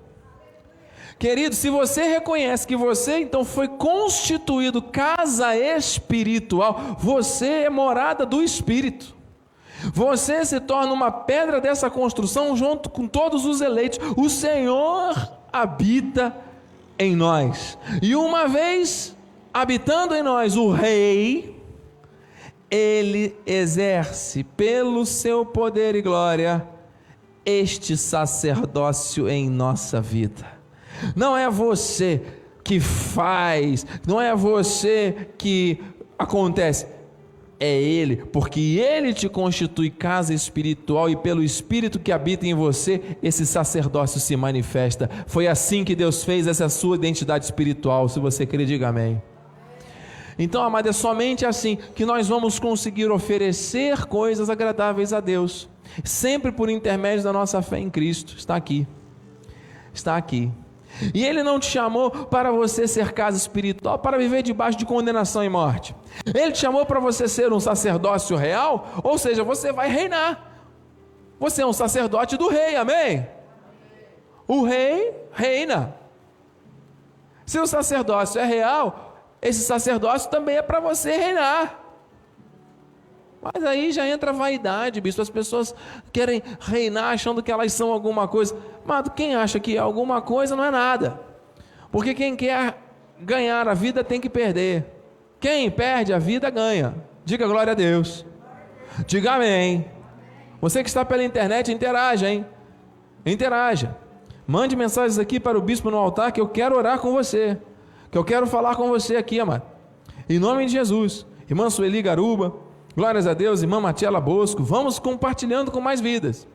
Querido, 1.18 1.54
se 1.54 1.70
você 1.70 2.04
reconhece 2.04 2.66
que 2.66 2.78
você 2.78 3.20
então 3.20 3.44
foi 3.44 3.68
constituído 3.68 4.82
casa 4.82 5.56
espiritual, 5.56 6.96
você 6.98 7.64
é 7.66 7.70
morada 7.70 8.26
do 8.26 8.42
Espírito. 8.42 9.14
Você 9.94 10.46
se 10.46 10.60
torna 10.60 10.94
uma 10.94 11.12
pedra 11.12 11.60
dessa 11.60 11.90
construção 11.90 12.56
junto 12.56 12.90
com 12.90 13.08
todos 13.08 13.46
os 13.46 13.60
eleitos. 13.60 14.00
O 14.16 14.30
Senhor 14.30 15.30
habita 15.52 16.36
em 16.98 17.16
nós. 17.16 17.78
E 18.02 18.16
uma 18.16 18.48
vez 18.48 19.16
habitando 19.54 20.16
em 20.16 20.24
nós 20.24 20.56
o 20.56 20.72
Rei, 20.72 21.59
ele 22.70 23.36
exerce 23.46 24.44
pelo 24.44 25.06
seu 25.06 25.46
poder 25.46 25.96
e 25.96 26.02
glória 26.02 26.68
este 27.46 27.98
sacerdócio 27.98 29.28
em 29.28 29.50
nossa 29.50 30.00
vida. 30.02 30.46
Não 31.16 31.36
é 31.36 31.50
você 31.50 32.22
que 32.64 32.80
faz, 32.80 33.86
não 34.06 34.22
é 34.22 34.36
você 34.36 35.30
que 35.38 35.82
acontece, 36.18 36.86
é 37.60 37.82
Ele, 37.82 38.18
porque 38.18 38.80
Ele 38.80 39.14
te 39.14 39.28
constitui 39.28 39.90
casa 39.90 40.34
espiritual 40.34 41.10
e 41.10 41.16
pelo 41.16 41.44
Espírito 41.44 42.00
que 42.00 42.12
habita 42.12 42.46
em 42.46 42.54
você, 42.54 43.02
esse 43.22 43.46
sacerdócio 43.46 44.20
se 44.20 44.36
manifesta. 44.36 45.10
Foi 45.28 45.48
assim 45.48 45.84
que 45.84 45.96
Deus 45.96 46.24
fez 46.24 46.48
essa 46.48 46.70
sua 46.70 46.96
identidade 46.96 47.46
espiritual. 47.46 48.08
Se 48.08 48.20
você 48.20 48.46
crê, 48.46 48.66
diga 48.66 48.90
amém. 48.90 49.22
Então, 50.42 50.64
amado, 50.64 50.88
é 50.88 50.94
somente 50.94 51.46
assim 51.46 51.78
que 51.94 52.06
nós 52.06 52.30
vamos 52.30 52.58
conseguir 52.58 53.12
oferecer 53.12 54.06
coisas 54.06 54.50
agradáveis 54.50 55.12
a 55.12 55.20
Deus, 55.20 55.68
sempre 56.06 56.50
por 56.50 56.70
intermédio 56.70 57.26
da 57.26 57.34
nossa 57.34 57.62
fé 57.62 57.78
em 57.78 57.90
Cristo. 57.90 58.36
Está 58.38 58.56
aqui. 58.56 58.88
Está 59.94 60.16
aqui. 60.16 60.50
E 61.14 61.26
Ele 61.26 61.44
não 61.44 61.60
te 61.60 61.66
chamou 61.66 62.10
para 62.10 62.52
você 62.52 62.88
ser 62.88 63.12
casa 63.12 63.36
espiritual, 63.36 64.00
para 64.00 64.18
viver 64.18 64.42
debaixo 64.42 64.78
de 64.78 64.86
condenação 64.86 65.44
e 65.44 65.50
morte. 65.50 65.94
Ele 66.26 66.54
te 66.54 66.60
chamou 66.60 66.86
para 66.86 67.02
você 67.02 67.28
ser 67.28 67.52
um 67.52 67.60
sacerdócio 67.60 68.38
real, 68.38 68.88
ou 69.04 69.18
seja, 69.18 69.44
você 69.44 69.74
vai 69.74 69.90
reinar. 69.90 70.50
Você 71.38 71.62
é 71.62 71.66
um 71.66 71.74
sacerdote 71.74 72.38
do 72.38 72.48
rei, 72.48 72.78
amém? 72.78 73.28
O 74.48 74.64
rei 74.64 75.14
reina. 75.34 75.96
Se 77.46 77.60
o 77.60 77.68
sacerdócio 77.68 78.40
é 78.40 78.46
real, 78.46 79.09
esse 79.42 79.62
sacerdócio 79.62 80.30
também 80.30 80.58
é 80.58 80.62
para 80.62 80.80
você 80.80 81.16
reinar. 81.16 81.80
Mas 83.42 83.64
aí 83.64 83.92
já 83.92 84.06
entra 84.08 84.32
a 84.32 84.34
vaidade, 84.34 85.00
bispo. 85.00 85.22
As 85.22 85.30
pessoas 85.30 85.74
querem 86.12 86.44
reinar 86.60 87.14
achando 87.14 87.42
que 87.42 87.52
elas 87.52 87.72
são 87.72 87.92
alguma 87.92 88.28
coisa. 88.28 88.56
Mas 88.86 89.08
quem 89.16 89.36
acha 89.36 89.60
que 89.60 89.78
é 89.78 89.80
alguma 89.80 90.22
coisa 90.22 90.56
não 90.56 90.66
é 90.66 90.72
nada. 90.72 91.20
Porque 91.92 92.14
quem 92.14 92.36
quer 92.36 92.78
ganhar 93.20 93.68
a 93.68 93.74
vida 93.74 94.04
tem 94.04 94.20
que 94.20 94.30
perder. 94.30 94.86
Quem 95.40 95.72
perde 95.72 96.14
a 96.14 96.20
vida 96.20 96.50
ganha. 96.50 96.96
Diga 97.24 97.48
glória 97.48 97.72
a 97.72 97.76
Deus. 97.76 98.26
Diga 99.08 99.34
amém. 99.34 99.90
Você 100.60 100.84
que 100.84 100.90
está 100.90 101.06
pela 101.06 101.24
internet, 101.24 101.72
interaja, 101.72 102.30
hein? 102.30 102.46
Interaja. 103.26 103.96
Mande 104.46 104.76
mensagens 104.76 105.18
aqui 105.18 105.40
para 105.40 105.58
o 105.58 105.62
bispo 105.62 105.90
no 105.90 105.98
altar 105.98 106.34
que 106.34 106.42
eu 106.42 106.50
quero 106.50 106.76
orar 106.76 107.00
com 107.00 107.14
você. 107.14 107.58
Que 108.12 108.18
eu 108.18 108.24
quero 108.24 108.48
falar 108.48 108.76
com 108.76 108.88
você 108.90 109.16
aqui, 109.16 109.40
amado. 109.40 109.64
Em 110.28 110.40
nome 110.40 110.66
de 110.66 110.72
Jesus. 110.72 111.26
Irmã 111.48 111.70
Sueli 111.70 112.02
Garuba, 112.02 112.54
Glórias 112.96 113.28
a 113.28 113.34
Deus, 113.34 113.62
irmã 113.62 113.80
Matiela 113.80 114.20
Bosco. 114.20 114.64
Vamos 114.64 115.00
compartilhando 115.00 115.72
com 115.72 115.80
mais 115.80 116.02
vidas. 116.02 116.48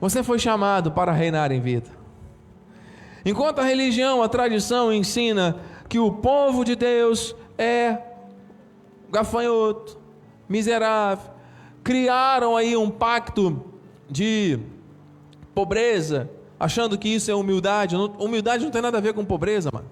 Você 0.00 0.22
foi 0.22 0.38
chamado 0.38 0.92
para 0.92 1.10
reinar 1.10 1.50
em 1.50 1.60
vida. 1.60 1.90
Enquanto 3.24 3.58
a 3.58 3.64
religião, 3.64 4.22
a 4.22 4.28
tradição 4.28 4.92
ensina 4.92 5.56
que 5.88 5.98
o 5.98 6.12
povo 6.12 6.64
de 6.64 6.76
Deus 6.76 7.34
é 7.58 7.98
gafanhoto, 9.10 9.98
miserável, 10.48 11.32
criaram 11.82 12.56
aí 12.56 12.76
um 12.76 12.90
pacto 12.90 13.64
de 14.08 14.60
pobreza, 15.54 16.30
achando 16.60 16.96
que 16.96 17.08
isso 17.08 17.30
é 17.30 17.34
humildade. 17.34 17.96
Humildade 17.96 18.64
não 18.64 18.70
tem 18.70 18.82
nada 18.82 18.98
a 18.98 19.00
ver 19.00 19.12
com 19.12 19.24
pobreza, 19.24 19.70
mano. 19.72 19.88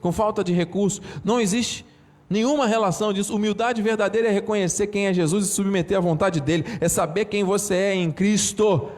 Com 0.00 0.12
falta 0.12 0.44
de 0.44 0.52
recursos. 0.52 1.02
Não 1.24 1.40
existe 1.40 1.84
Nenhuma 2.30 2.66
relação 2.66 3.12
disso. 3.12 3.34
Humildade 3.34 3.80
verdadeira 3.80 4.28
é 4.28 4.30
reconhecer 4.30 4.88
quem 4.88 5.06
é 5.06 5.14
Jesus 5.14 5.46
e 5.46 5.48
submeter 5.48 5.96
à 5.96 6.00
vontade 6.00 6.40
dele, 6.40 6.64
é 6.80 6.88
saber 6.88 7.24
quem 7.24 7.42
você 7.42 7.74
é 7.74 7.94
em 7.94 8.10
Cristo 8.10 8.90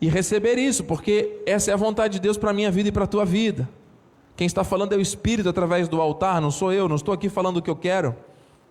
e 0.00 0.08
receber 0.08 0.58
isso, 0.58 0.84
porque 0.84 1.42
essa 1.46 1.70
é 1.70 1.74
a 1.74 1.76
vontade 1.76 2.14
de 2.14 2.20
Deus 2.20 2.36
para 2.36 2.50
a 2.50 2.52
minha 2.52 2.70
vida 2.70 2.88
e 2.88 2.92
para 2.92 3.04
a 3.04 3.06
tua 3.06 3.24
vida. 3.24 3.68
Quem 4.34 4.46
está 4.46 4.62
falando 4.64 4.92
é 4.92 4.96
o 4.96 5.00
Espírito 5.00 5.48
através 5.48 5.88
do 5.88 6.00
altar, 6.00 6.40
não 6.40 6.50
sou 6.50 6.72
eu, 6.72 6.88
não 6.88 6.96
estou 6.96 7.14
aqui 7.14 7.28
falando 7.28 7.58
o 7.58 7.62
que 7.62 7.70
eu 7.70 7.76
quero, 7.76 8.14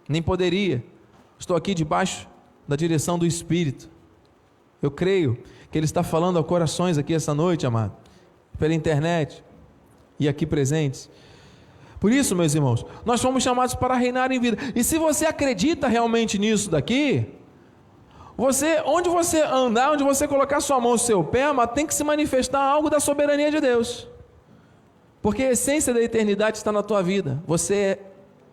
nem 0.08 0.22
poderia. 0.22 0.84
Estou 1.40 1.56
aqui 1.56 1.74
debaixo 1.74 2.28
da 2.68 2.76
direção 2.76 3.18
do 3.18 3.26
Espírito. 3.26 3.90
Eu 4.82 4.92
creio 4.92 5.40
que 5.72 5.78
Ele 5.78 5.86
está 5.86 6.04
falando 6.04 6.38
aos 6.38 6.46
corações 6.46 6.98
aqui 6.98 7.14
essa 7.14 7.34
noite, 7.34 7.66
amado, 7.66 7.94
pela 8.60 8.74
internet 8.74 9.44
e 10.20 10.28
aqui 10.30 10.46
presentes. 10.46 11.10
Por 12.06 12.12
isso, 12.12 12.36
meus 12.36 12.54
irmãos, 12.54 12.86
nós 13.04 13.20
fomos 13.20 13.42
chamados 13.42 13.74
para 13.74 13.96
reinar 13.96 14.32
em 14.32 14.40
vida. 14.40 14.60
E 14.76 14.84
se 14.84 14.96
você 15.00 15.26
acredita 15.26 15.88
realmente 15.88 16.38
nisso 16.38 16.70
daqui, 16.70 17.26
você, 18.38 18.80
onde 18.86 19.10
você 19.10 19.42
andar, 19.42 19.92
onde 19.92 20.04
você 20.04 20.28
colocar 20.28 20.62
sua 20.62 20.80
mão 20.80 21.00
seu 21.00 21.24
pé, 21.24 21.52
mas 21.52 21.72
tem 21.72 21.84
que 21.84 21.96
se 21.96 22.04
manifestar 22.04 22.62
algo 22.62 22.92
da 22.92 23.00
soberania 23.00 23.50
de 23.50 23.60
Deus. 23.60 24.08
Porque 25.20 25.42
a 25.42 25.52
essência 25.54 25.96
da 25.96 26.00
eternidade 26.00 26.58
está 26.58 26.72
na 26.72 26.84
tua 26.84 27.02
vida. 27.02 27.42
Você 27.48 27.74
é 27.74 28.00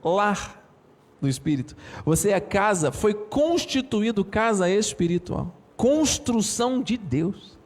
lar 0.03 0.65
do 1.21 1.29
Espírito. 1.29 1.77
Você 2.07 2.31
é 2.31 2.41
casa, 2.41 2.91
foi 2.91 3.13
constituído 3.13 4.25
casa 4.25 4.71
espiritual. 4.71 5.55
Construção 5.77 6.83
de 6.83 6.97
Deus. 6.97 7.59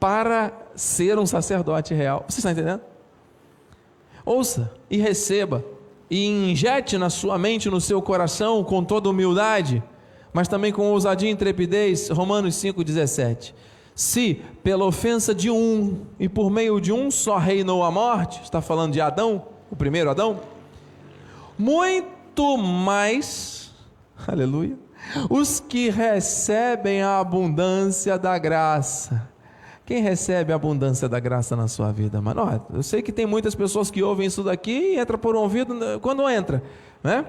Para 0.00 0.54
ser 0.74 1.18
um 1.18 1.26
sacerdote 1.26 1.92
real. 1.92 2.24
Você 2.26 2.40
está 2.40 2.50
entendendo? 2.50 2.95
Ouça 4.26 4.72
e 4.90 4.96
receba, 4.96 5.64
e 6.10 6.26
injete 6.26 6.98
na 6.98 7.08
sua 7.08 7.38
mente, 7.38 7.70
no 7.70 7.80
seu 7.80 8.02
coração, 8.02 8.64
com 8.64 8.82
toda 8.82 9.08
humildade, 9.08 9.80
mas 10.32 10.48
também 10.48 10.72
com 10.72 10.90
ousadia 10.90 11.28
e 11.28 11.32
intrepidez. 11.32 12.08
Romanos 12.08 12.56
5,17. 12.56 13.54
Se 13.94 14.42
pela 14.64 14.84
ofensa 14.84 15.32
de 15.32 15.48
um 15.48 16.00
e 16.18 16.28
por 16.28 16.50
meio 16.50 16.80
de 16.80 16.92
um 16.92 17.08
só 17.08 17.38
reinou 17.38 17.84
a 17.84 17.90
morte, 17.90 18.42
está 18.42 18.60
falando 18.60 18.92
de 18.92 19.00
Adão, 19.00 19.46
o 19.70 19.76
primeiro 19.76 20.10
Adão, 20.10 20.40
muito 21.56 22.58
mais, 22.58 23.72
aleluia, 24.26 24.76
os 25.30 25.60
que 25.60 25.88
recebem 25.88 27.00
a 27.00 27.20
abundância 27.20 28.18
da 28.18 28.36
graça 28.36 29.35
quem 29.86 30.02
recebe 30.02 30.52
a 30.52 30.56
abundância 30.56 31.08
da 31.08 31.20
graça 31.20 31.54
na 31.54 31.68
sua 31.68 31.92
vida, 31.92 32.20
mano? 32.20 32.60
eu 32.74 32.82
sei 32.82 33.00
que 33.00 33.12
tem 33.12 33.24
muitas 33.24 33.54
pessoas 33.54 33.88
que 33.88 34.02
ouvem 34.02 34.26
isso 34.26 34.42
daqui 34.42 34.94
e 34.94 34.98
entra 34.98 35.16
por 35.16 35.36
um 35.36 35.38
ouvido 35.38 35.72
né, 35.72 35.98
quando 36.02 36.28
entra, 36.28 36.60
né? 37.04 37.24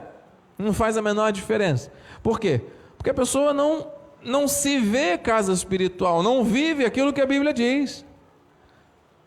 Não 0.58 0.74
faz 0.74 0.98
a 0.98 1.02
menor 1.02 1.32
diferença. 1.32 1.92
Por 2.24 2.40
quê? 2.40 2.62
Porque 2.98 3.12
a 3.12 3.14
pessoa 3.14 3.54
não 3.54 3.88
não 4.24 4.48
se 4.48 4.80
vê 4.80 5.16
casa 5.20 5.54
espiritual, 5.54 6.24
não 6.24 6.44
vive 6.44 6.84
aquilo 6.84 7.14
que 7.14 7.22
a 7.22 7.26
Bíblia 7.28 7.54
diz. 7.54 8.04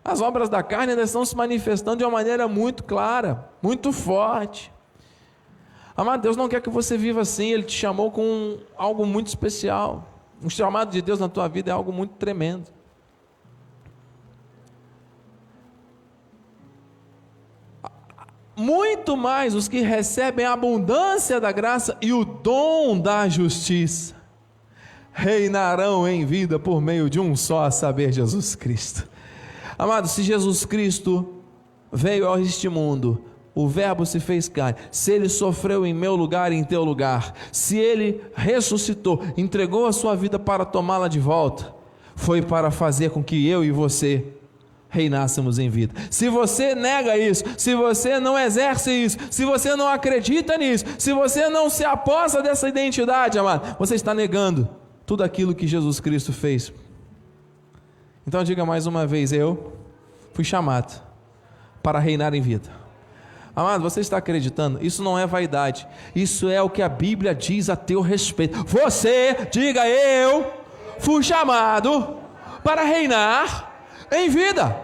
As 0.04 0.20
obras 0.20 0.48
da 0.48 0.60
carne 0.60 0.90
ainda 0.90 1.04
estão 1.04 1.24
se 1.24 1.36
manifestando 1.36 1.98
de 1.98 2.04
uma 2.04 2.10
maneira 2.10 2.48
muito 2.48 2.82
clara, 2.82 3.48
muito 3.62 3.92
forte. 3.92 4.72
Amado, 5.96 6.22
Deus 6.22 6.36
não 6.36 6.48
quer 6.48 6.60
que 6.60 6.68
você 6.68 6.98
viva 6.98 7.20
assim, 7.20 7.52
Ele 7.52 7.62
te 7.62 7.78
chamou 7.78 8.10
com 8.10 8.58
algo 8.76 9.06
muito 9.06 9.28
especial. 9.28 10.04
O 10.42 10.50
chamado 10.50 10.90
de 10.90 11.00
Deus 11.00 11.20
na 11.20 11.28
tua 11.28 11.46
vida 11.46 11.70
é 11.70 11.72
algo 11.72 11.92
muito 11.92 12.14
tremendo. 12.14 12.79
Muito 18.60 19.16
mais 19.16 19.54
os 19.54 19.66
que 19.66 19.80
recebem 19.80 20.44
a 20.44 20.52
abundância 20.52 21.40
da 21.40 21.50
graça 21.50 21.96
e 22.00 22.12
o 22.12 22.24
dom 22.24 23.00
da 23.00 23.26
justiça 23.26 24.14
reinarão 25.12 26.06
em 26.06 26.26
vida 26.26 26.58
por 26.58 26.80
meio 26.80 27.08
de 27.08 27.18
um 27.18 27.34
só, 27.34 27.64
a 27.64 27.70
saber, 27.70 28.12
Jesus 28.12 28.54
Cristo. 28.54 29.08
Amado, 29.78 30.08
se 30.08 30.22
Jesus 30.22 30.66
Cristo 30.66 31.36
veio 31.90 32.30
a 32.30 32.38
este 32.38 32.68
mundo, 32.68 33.24
o 33.54 33.66
Verbo 33.66 34.04
se 34.04 34.20
fez 34.20 34.46
carne, 34.46 34.78
se 34.90 35.10
ele 35.10 35.28
sofreu 35.28 35.86
em 35.86 35.94
meu 35.94 36.14
lugar 36.14 36.52
e 36.52 36.56
em 36.56 36.62
teu 36.62 36.84
lugar, 36.84 37.32
se 37.50 37.78
ele 37.78 38.20
ressuscitou, 38.34 39.22
entregou 39.38 39.86
a 39.86 39.92
sua 39.92 40.14
vida 40.14 40.38
para 40.38 40.66
tomá-la 40.66 41.08
de 41.08 41.18
volta, 41.18 41.74
foi 42.14 42.42
para 42.42 42.70
fazer 42.70 43.10
com 43.10 43.24
que 43.24 43.48
eu 43.48 43.64
e 43.64 43.70
você 43.70 44.39
reinássemos 44.90 45.58
em 45.58 45.70
vida. 45.70 45.94
Se 46.10 46.28
você 46.28 46.74
nega 46.74 47.16
isso, 47.16 47.44
se 47.56 47.74
você 47.74 48.18
não 48.18 48.38
exerce 48.38 48.90
isso, 48.90 49.16
se 49.30 49.44
você 49.44 49.74
não 49.76 49.88
acredita 49.88 50.58
nisso, 50.58 50.84
se 50.98 51.12
você 51.12 51.48
não 51.48 51.70
se 51.70 51.84
aposta 51.84 52.42
dessa 52.42 52.68
identidade, 52.68 53.38
amado, 53.38 53.76
você 53.78 53.94
está 53.94 54.12
negando 54.12 54.68
tudo 55.06 55.22
aquilo 55.22 55.54
que 55.54 55.66
Jesus 55.66 56.00
Cristo 56.00 56.32
fez. 56.32 56.72
Então 58.26 58.44
diga 58.44 58.66
mais 58.66 58.86
uma 58.86 59.06
vez: 59.06 59.32
eu 59.32 59.72
fui 60.34 60.44
chamado 60.44 61.00
para 61.82 61.98
reinar 61.98 62.34
em 62.34 62.40
vida. 62.40 62.80
Amado, 63.54 63.82
você 63.82 64.00
está 64.00 64.16
acreditando? 64.16 64.84
Isso 64.84 65.02
não 65.02 65.18
é 65.18 65.26
vaidade. 65.26 65.86
Isso 66.14 66.48
é 66.48 66.62
o 66.62 66.70
que 66.70 66.82
a 66.82 66.88
Bíblia 66.88 67.34
diz 67.34 67.68
a 67.68 67.76
teu 67.76 68.00
respeito. 68.00 68.64
Você, 68.64 69.48
diga 69.50 69.86
eu, 69.88 70.52
fui 70.98 71.22
chamado 71.22 72.16
para 72.62 72.84
reinar 72.84 73.69
em 74.10 74.28
vida. 74.28 74.76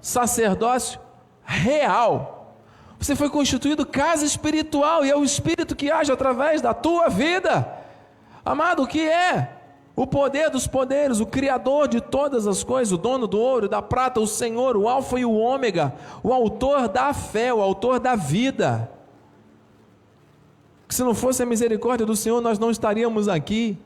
Sacerdócio 0.00 1.00
real. 1.44 2.56
Você 2.98 3.14
foi 3.14 3.28
constituído 3.28 3.84
casa 3.84 4.24
espiritual 4.24 5.04
e 5.04 5.10
é 5.10 5.16
o 5.16 5.24
Espírito 5.24 5.76
que 5.76 5.90
age 5.90 6.10
através 6.10 6.62
da 6.62 6.72
tua 6.72 7.08
vida. 7.08 7.68
Amado, 8.44 8.82
o 8.82 8.86
que 8.86 9.06
é? 9.06 9.58
O 9.96 10.06
poder 10.06 10.50
dos 10.50 10.66
poderes, 10.66 11.20
o 11.20 11.26
Criador 11.26 11.86
de 11.86 12.00
todas 12.00 12.46
as 12.46 12.64
coisas, 12.64 12.92
o 12.92 12.98
dono 12.98 13.26
do 13.26 13.38
ouro, 13.38 13.68
da 13.68 13.80
prata, 13.80 14.20
o 14.20 14.26
Senhor, 14.26 14.76
o 14.76 14.88
Alfa 14.88 15.20
e 15.20 15.24
o 15.24 15.34
Ômega, 15.34 15.94
o 16.22 16.32
autor 16.32 16.88
da 16.88 17.12
fé, 17.12 17.52
o 17.52 17.60
autor 17.60 18.00
da 18.00 18.16
vida. 18.16 18.90
Que 20.88 20.94
se 20.94 21.04
não 21.04 21.14
fosse 21.14 21.42
a 21.42 21.46
misericórdia 21.46 22.04
do 22.04 22.16
Senhor, 22.16 22.40
nós 22.40 22.58
não 22.58 22.70
estaríamos 22.70 23.28
aqui. 23.28 23.78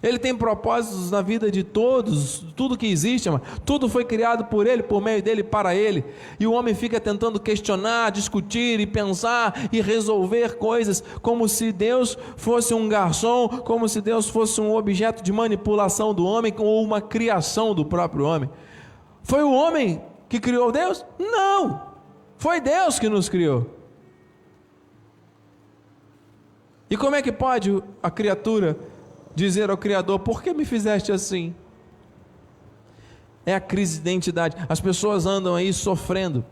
Ele 0.00 0.18
tem 0.18 0.32
propósitos 0.32 1.10
na 1.10 1.20
vida 1.20 1.50
de 1.50 1.64
todos, 1.64 2.44
tudo 2.54 2.78
que 2.78 2.86
existe, 2.86 3.28
tudo 3.64 3.88
foi 3.88 4.04
criado 4.04 4.44
por 4.44 4.64
Ele, 4.64 4.80
por 4.80 5.02
meio 5.02 5.20
dele, 5.20 5.42
para 5.42 5.74
Ele. 5.74 6.04
E 6.38 6.46
o 6.46 6.52
homem 6.52 6.72
fica 6.72 7.00
tentando 7.00 7.40
questionar, 7.40 8.12
discutir 8.12 8.78
e 8.78 8.86
pensar 8.86 9.68
e 9.72 9.80
resolver 9.80 10.56
coisas 10.56 11.02
como 11.20 11.48
se 11.48 11.72
Deus 11.72 12.16
fosse 12.36 12.72
um 12.72 12.88
garçom, 12.88 13.48
como 13.48 13.88
se 13.88 14.00
Deus 14.00 14.28
fosse 14.28 14.60
um 14.60 14.72
objeto 14.72 15.20
de 15.20 15.32
manipulação 15.32 16.14
do 16.14 16.24
homem 16.24 16.54
ou 16.56 16.80
uma 16.84 17.00
criação 17.00 17.74
do 17.74 17.84
próprio 17.84 18.24
homem. 18.24 18.48
Foi 19.24 19.42
o 19.42 19.52
homem 19.52 20.00
que 20.28 20.38
criou 20.38 20.70
Deus? 20.70 21.04
Não! 21.18 21.88
Foi 22.36 22.60
Deus 22.60 23.00
que 23.00 23.08
nos 23.08 23.28
criou. 23.28 23.78
E 26.88 26.96
como 26.96 27.16
é 27.16 27.20
que 27.20 27.32
pode 27.32 27.82
a 28.00 28.10
criatura 28.10 28.78
dizer 29.38 29.70
ao 29.70 29.76
Criador: 29.76 30.18
Por 30.18 30.42
que 30.42 30.52
me 30.52 30.64
fizeste 30.64 31.10
assim? 31.12 31.54
É 33.46 33.54
a 33.54 33.60
crise 33.60 33.94
de 33.94 34.00
identidade. 34.00 34.56
As 34.68 34.80
pessoas 34.80 35.24
andam 35.24 35.54
aí 35.54 35.72
sofrendo. 35.72 36.44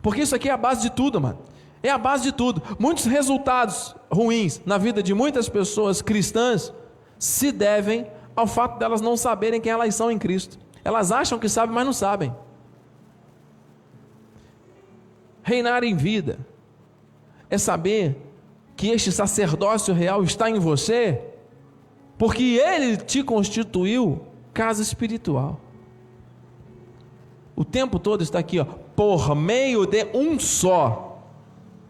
Porque 0.00 0.22
isso 0.22 0.36
aqui 0.36 0.48
é 0.48 0.52
a 0.52 0.56
base 0.56 0.82
de 0.82 0.90
tudo, 0.90 1.20
mano. 1.20 1.38
É 1.82 1.90
a 1.90 1.98
base 1.98 2.22
de 2.22 2.32
tudo. 2.32 2.62
Muitos 2.78 3.06
resultados 3.06 3.96
ruins 4.10 4.60
na 4.64 4.78
vida 4.78 5.02
de 5.02 5.14
muitas 5.14 5.48
pessoas 5.48 6.00
cristãs 6.00 6.72
se 7.18 7.50
devem 7.50 8.06
ao 8.36 8.46
fato 8.46 8.78
delas 8.78 9.00
não 9.00 9.16
saberem 9.16 9.60
quem 9.60 9.72
elas 9.72 9.94
são 9.94 10.10
em 10.10 10.18
Cristo. 10.18 10.58
Elas 10.84 11.10
acham 11.10 11.38
que 11.38 11.48
sabem, 11.48 11.74
mas 11.74 11.84
não 11.84 11.92
sabem. 11.92 12.32
Reinar 15.42 15.82
em 15.82 15.96
vida 15.96 16.38
é 17.50 17.58
saber 17.58 18.16
que 18.76 18.90
este 18.90 19.10
sacerdócio 19.10 19.92
real 19.92 20.22
está 20.22 20.48
em 20.48 20.58
você 20.60 21.20
porque 22.18 22.60
ele 22.62 22.96
te 22.96 23.22
constituiu 23.22 24.20
casa 24.52 24.82
espiritual. 24.82 25.60
O 27.54 27.64
tempo 27.64 27.98
todo 27.98 28.22
está 28.22 28.40
aqui, 28.40 28.58
ó, 28.58 28.64
por 28.64 29.34
meio 29.34 29.86
de 29.86 30.04
um 30.12 30.38
só. 30.38 31.22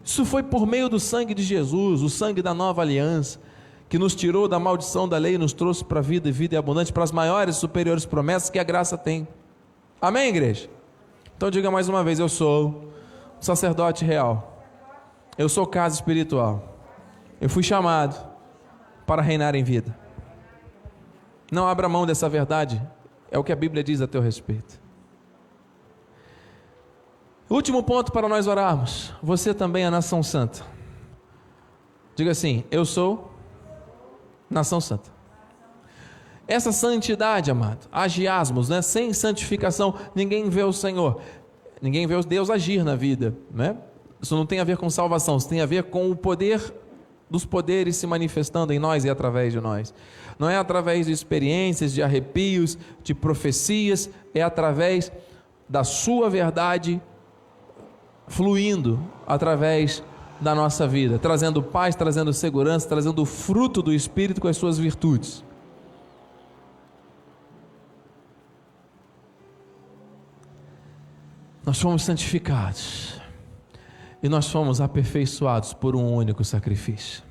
Isso 0.03 0.23
foi 0.23 0.43
por 0.43 0.65
meio 0.65 0.87
do 0.87 0.99
sangue 0.99 1.33
de 1.33 1.43
Jesus, 1.43 2.01
o 2.01 2.09
sangue 2.09 2.41
da 2.41 2.53
nova 2.53 2.81
aliança, 2.81 3.39
que 3.87 3.97
nos 3.97 4.15
tirou 4.15 4.47
da 4.47 4.59
maldição 4.59 5.09
da 5.09 5.17
lei 5.17 5.35
e 5.35 5.37
nos 5.37 5.53
trouxe 5.53 5.83
para 5.83 5.99
a 5.99 6.01
vida 6.01 6.29
e 6.29 6.31
vida 6.31 6.57
abundante, 6.57 6.93
para 6.93 7.03
as 7.03 7.11
maiores 7.11 7.57
e 7.57 7.59
superiores 7.59 8.05
promessas 8.05 8.49
que 8.49 8.59
a 8.59 8.63
graça 8.63 8.97
tem. 8.97 9.27
Amém, 10.01 10.29
igreja? 10.29 10.69
Então 11.35 11.51
diga 11.51 11.69
mais 11.69 11.89
uma 11.89 12.03
vez: 12.03 12.19
eu 12.19 12.29
sou 12.29 12.91
sacerdote 13.39 14.05
real. 14.05 14.63
Eu 15.37 15.49
sou 15.49 15.65
casa 15.65 15.95
espiritual. 15.95 16.77
Eu 17.41 17.49
fui 17.49 17.63
chamado 17.63 18.15
para 19.05 19.21
reinar 19.21 19.55
em 19.55 19.63
vida. 19.63 19.98
Não 21.51 21.67
abra 21.67 21.89
mão 21.89 22.05
dessa 22.05 22.29
verdade, 22.29 22.81
é 23.31 23.37
o 23.37 23.43
que 23.43 23.51
a 23.51 23.55
Bíblia 23.55 23.83
diz 23.83 24.01
a 24.01 24.07
teu 24.07 24.21
respeito. 24.21 24.79
Último 27.49 27.81
ponto 27.81 28.11
para 28.11 28.29
nós 28.29 28.45
orarmos. 28.45 29.11
Você 29.23 29.53
também 29.53 29.83
é 29.83 29.89
nação 29.89 30.21
santa. 30.21 30.63
Diga 32.15 32.31
assim: 32.31 32.63
Eu 32.69 32.85
sou 32.85 33.31
nação 34.49 34.79
santa. 34.79 35.09
Essa 36.47 36.71
santidade, 36.71 37.49
amado, 37.49 37.87
agiasmos, 37.91 38.69
né? 38.69 38.81
Sem 38.81 39.13
santificação, 39.13 39.95
ninguém 40.13 40.49
vê 40.49 40.63
o 40.63 40.73
Senhor. 40.73 41.21
Ninguém 41.81 42.05
vê 42.05 42.21
Deus 42.23 42.49
agir 42.49 42.83
na 42.83 42.95
vida, 42.95 43.35
né? 43.51 43.77
Isso 44.21 44.35
não 44.35 44.45
tem 44.45 44.59
a 44.59 44.63
ver 44.63 44.77
com 44.77 44.89
salvação, 44.89 45.37
isso 45.37 45.47
tem 45.47 45.61
a 45.61 45.65
ver 45.65 45.83
com 45.83 46.11
o 46.11 46.15
poder 46.15 46.73
dos 47.29 47.45
poderes 47.45 47.95
se 47.95 48.07
manifestando 48.07 48.73
em 48.73 48.79
nós 48.79 49.05
e 49.05 49.09
através 49.09 49.53
de 49.53 49.61
nós. 49.61 49.93
Não 50.37 50.49
é 50.49 50.57
através 50.57 51.05
de 51.05 51.11
experiências, 51.11 51.93
de 51.93 52.01
arrepios, 52.01 52.77
de 53.03 53.13
profecias, 53.13 54.09
é 54.33 54.41
através 54.41 55.11
da 55.67 55.83
Sua 55.83 56.29
verdade 56.29 57.01
fluindo 58.27 58.99
através 59.27 60.03
da 60.39 60.55
nossa 60.55 60.87
vida, 60.87 61.19
trazendo 61.19 61.61
paz, 61.61 61.95
trazendo 61.95 62.31
segurança, 62.31 62.87
trazendo 62.87 63.21
o 63.21 63.25
fruto 63.25 63.81
do 63.81 63.93
Espírito 63.93 64.39
com 64.39 64.47
as 64.47 64.55
suas 64.55 64.77
virtudes. 64.77 65.43
Nós 71.65 71.79
fomos 71.79 72.03
santificados 72.03 73.18
e 74.21 74.29
nós 74.29 74.49
fomos 74.49 74.81
aperfeiçoados 74.81 75.73
por 75.73 75.95
um 75.95 76.13
único 76.13 76.43
sacrifício. 76.43 77.23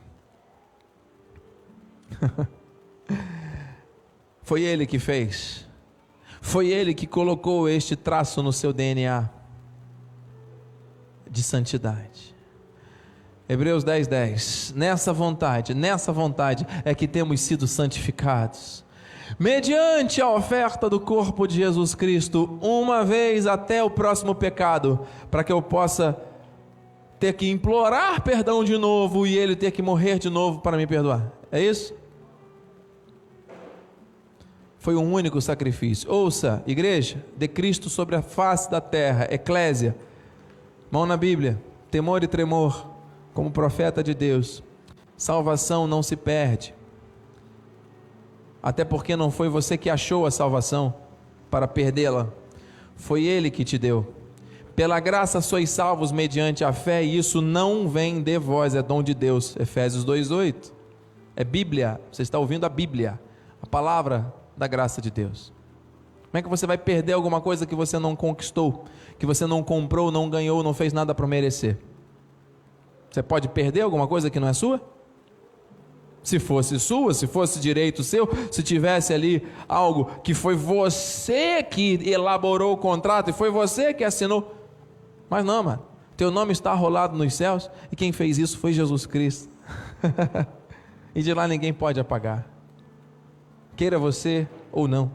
Foi 4.43 4.63
Ele 4.63 4.87
que 4.87 4.99
fez, 4.99 5.69
foi 6.41 6.69
Ele 6.69 6.95
que 6.95 7.07
colocou 7.07 7.69
este 7.69 7.95
traço 7.95 8.43
no 8.43 8.51
seu 8.51 8.73
DNA 8.73 9.29
de 11.31 11.43
santidade. 11.43 12.35
Hebreus 13.47 13.85
10, 13.85 14.07
10. 14.07 14.73
Nessa 14.75 15.13
vontade, 15.13 15.75
nessa 15.75 16.13
vontade 16.13 16.67
é 16.83 16.95
que 16.95 17.07
temos 17.07 17.43
sido 17.43 17.67
santificados 17.67 18.87
mediante 19.39 20.23
a 20.23 20.31
oferta 20.31 20.89
do 20.89 21.01
corpo 21.01 21.47
de 21.47 21.57
Jesus 21.57 21.95
Cristo, 21.95 22.59
uma 22.63 23.05
vez 23.05 23.47
até 23.47 23.83
o 23.83 23.91
próximo 23.91 24.35
pecado, 24.35 25.01
para 25.31 25.43
que 25.43 25.53
eu 25.53 25.61
possa 25.61 26.17
ter 27.19 27.33
que 27.35 27.51
implorar 27.51 28.23
perdão 28.23 28.63
de 28.63 28.77
novo 28.79 29.27
e 29.27 29.37
ele 29.37 29.57
ter 29.57 29.71
que 29.71 29.83
morrer 29.83 30.19
de 30.19 30.31
novo 30.31 30.61
para 30.61 30.77
me 30.77 30.87
perdoar. 30.87 31.33
É 31.51 31.61
isso? 31.61 31.95
Foi 34.79 34.95
um 34.95 35.13
único 35.13 35.41
sacrifício. 35.41 36.11
Ouça, 36.11 36.63
igreja, 36.67 37.25
de 37.37 37.49
Cristo 37.49 37.91
sobre 37.91 38.15
a 38.15 38.23
face 38.23 38.71
da 38.71 38.81
terra, 38.81 39.27
eclésia, 39.31 39.97
mão 40.91 41.05
na 41.05 41.17
Bíblia, 41.17 41.61
temor 41.91 42.23
e 42.23 42.29
tremor, 42.29 42.89
como 43.35 43.51
profeta 43.51 44.03
de 44.03 44.15
Deus. 44.15 44.63
Salvação 45.17 45.87
não 45.87 46.03
se 46.03 46.15
perde. 46.15 46.73
Até 48.63 48.85
porque 48.85 49.17
não 49.17 49.31
foi 49.31 49.49
você 49.49 49.77
que 49.77 49.91
achou 49.91 50.25
a 50.27 50.31
salvação 50.31 50.95
para 51.51 51.67
perdê-la, 51.67 52.29
foi 52.95 53.25
Ele 53.25 53.51
que 53.51 53.65
te 53.65 53.79
deu. 53.79 54.18
Pela 54.79 55.01
graça 55.01 55.41
sois 55.41 55.71
salvos 55.71 56.13
mediante 56.13 56.63
a 56.63 56.73
fé, 56.73 57.03
e 57.03 57.19
isso 57.19 57.43
não 57.43 57.89
vem 57.89 58.23
de 58.23 58.39
vós, 58.39 58.77
é 58.77 58.81
dom 58.81 59.03
de 59.03 59.13
Deus. 59.13 59.57
Efésios 59.59 60.05
2:8. 60.05 60.73
É 61.35 61.43
Bíblia, 61.43 62.01
você 62.13 62.23
está 62.23 62.39
ouvindo 62.39 62.65
a 62.65 62.69
Bíblia, 62.69 63.19
a 63.61 63.67
palavra 63.67 64.33
da 64.57 64.69
graça 64.69 65.03
de 65.03 65.11
Deus. 65.11 65.53
Como 66.31 66.39
é 66.39 66.43
que 66.43 66.49
você 66.49 66.65
vai 66.65 66.79
perder 66.79 67.15
alguma 67.15 67.41
coisa 67.41 67.67
que 67.67 67.75
você 67.75 67.99
não 67.99 68.15
conquistou, 68.15 68.85
que 69.19 69.27
você 69.27 69.49
não 69.49 69.65
comprou, 69.65 70.13
não 70.13 70.31
ganhou, 70.31 70.63
não 70.63 70.73
fez 70.73 70.93
nada 70.93 71.13
para 71.13 71.27
merecer? 71.27 71.77
Você 73.11 73.21
pode 73.21 73.49
perder 73.49 73.81
alguma 73.81 74.07
coisa 74.07 74.31
que 74.31 74.39
não 74.39 74.47
é 74.47 74.53
sua? 74.53 74.81
Se 76.23 76.39
fosse 76.39 76.79
sua, 76.79 77.13
se 77.15 77.27
fosse 77.27 77.59
direito 77.59 78.05
seu, 78.05 78.29
se 78.49 78.63
tivesse 78.63 79.13
ali 79.13 79.45
algo 79.69 80.05
que 80.23 80.35
foi 80.35 80.55
você 80.55 81.65
que 81.65 81.99
elaborou 82.09 82.75
o 82.75 82.77
contrato 82.77 83.31
e 83.31 83.33
foi 83.33 83.51
você 83.51 83.93
que 83.93 84.05
assinou, 84.05 84.58
mas 85.29 85.45
não, 85.45 85.63
mano. 85.63 85.83
Teu 86.17 86.31
nome 86.31 86.53
está 86.53 86.73
rolado 86.75 87.17
nos 87.17 87.35
céus 87.35 87.71
e 87.93 87.97
quem 87.97 88.11
fez 88.11 88.39
isso 88.39 88.59
foi 88.59 88.73
Jesus 88.73 89.07
Cristo. 89.07 89.49
e 91.15 91.23
de 91.23 91.33
lá 91.33 91.47
ninguém 91.47 91.73
pode 91.73 92.01
apagar. 92.01 92.45
Queira 93.77 93.99
você 93.99 94.49
ou 94.73 94.89
não. 94.89 95.13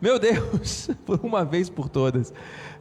Meu 0.00 0.18
Deus, 0.18 0.90
por 1.04 1.18
uma 1.24 1.44
vez 1.44 1.68
por 1.68 1.88
todas. 1.88 2.32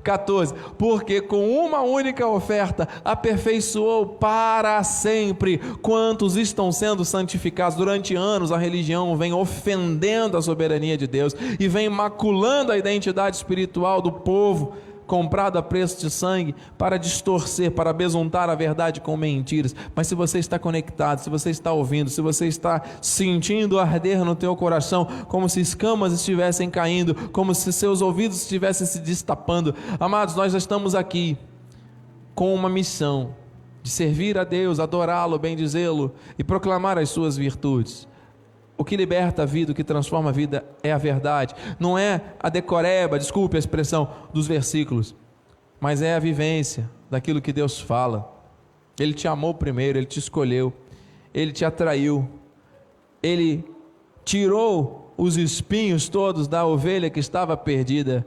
14. 0.03 0.53
Porque 0.77 1.21
com 1.21 1.49
uma 1.49 1.81
única 1.81 2.27
oferta 2.27 2.87
aperfeiçoou 3.03 4.05
para 4.05 4.83
sempre 4.83 5.57
quantos 5.81 6.35
estão 6.35 6.71
sendo 6.71 7.05
santificados. 7.05 7.77
Durante 7.77 8.13
anos 8.13 8.51
a 8.51 8.57
religião 8.57 9.15
vem 9.15 9.33
ofendendo 9.33 10.37
a 10.37 10.41
soberania 10.41 10.97
de 10.97 11.07
Deus 11.07 11.33
e 11.59 11.67
vem 11.67 11.89
maculando 11.89 12.71
a 12.71 12.77
identidade 12.77 13.37
espiritual 13.37 14.01
do 14.01 14.11
povo 14.11 14.73
comprado 15.05 15.57
a 15.57 15.63
preço 15.63 15.99
de 16.01 16.09
sangue 16.09 16.55
para 16.77 16.97
distorcer, 16.97 17.71
para 17.71 17.93
besuntar 17.93 18.49
a 18.49 18.55
verdade 18.55 19.01
com 19.01 19.15
mentiras. 19.17 19.75
Mas 19.95 20.07
se 20.07 20.15
você 20.15 20.39
está 20.39 20.57
conectado, 20.57 21.19
se 21.19 21.29
você 21.29 21.49
está 21.49 21.71
ouvindo, 21.71 22.09
se 22.09 22.21
você 22.21 22.47
está 22.47 22.81
sentindo 23.01 23.79
arder 23.79 24.23
no 24.23 24.35
teu 24.35 24.55
coração, 24.55 25.07
como 25.27 25.47
se 25.49 25.61
escamas 25.61 26.13
estivessem 26.13 26.69
caindo, 26.69 27.13
como 27.29 27.53
se 27.53 27.71
seus 27.73 28.01
ouvidos 28.01 28.41
estivessem 28.41 28.87
se 28.87 28.99
destapando, 28.99 29.75
amados, 29.99 30.35
nós 30.35 30.51
já 30.51 30.57
estamos 30.57 30.95
aqui 30.95 31.37
com 32.35 32.53
uma 32.53 32.69
missão 32.69 33.35
de 33.81 33.89
servir 33.89 34.37
a 34.37 34.43
Deus, 34.43 34.79
adorá-lo, 34.79 35.37
bendizê-lo 35.37 36.13
e 36.39 36.43
proclamar 36.43 36.97
as 36.97 37.09
suas 37.09 37.35
virtudes. 37.35 38.07
O 38.77 38.83
que 38.83 38.97
liberta 38.97 39.43
a 39.43 39.45
vida, 39.45 39.71
o 39.71 39.75
que 39.75 39.83
transforma 39.83 40.29
a 40.29 40.33
vida 40.33 40.65
é 40.81 40.91
a 40.91 40.97
verdade. 40.97 41.53
Não 41.79 41.97
é 41.97 42.21
a 42.39 42.49
decoreba, 42.49 43.19
desculpe 43.19 43.55
a 43.55 43.59
expressão 43.59 44.09
dos 44.33 44.47
versículos, 44.47 45.15
mas 45.79 46.01
é 46.01 46.15
a 46.15 46.19
vivência 46.19 46.89
daquilo 47.09 47.41
que 47.41 47.53
Deus 47.53 47.79
fala. 47.79 48.31
Ele 48.99 49.13
te 49.13 49.27
amou 49.27 49.53
primeiro, 49.53 49.97
ele 49.97 50.05
te 50.05 50.19
escolheu, 50.19 50.73
ele 51.33 51.51
te 51.51 51.63
atraiu, 51.63 52.27
ele 53.21 53.63
tirou 54.25 55.13
os 55.17 55.37
espinhos 55.37 56.09
todos 56.09 56.47
da 56.47 56.65
ovelha 56.65 57.09
que 57.09 57.19
estava 57.19 57.55
perdida 57.55 58.25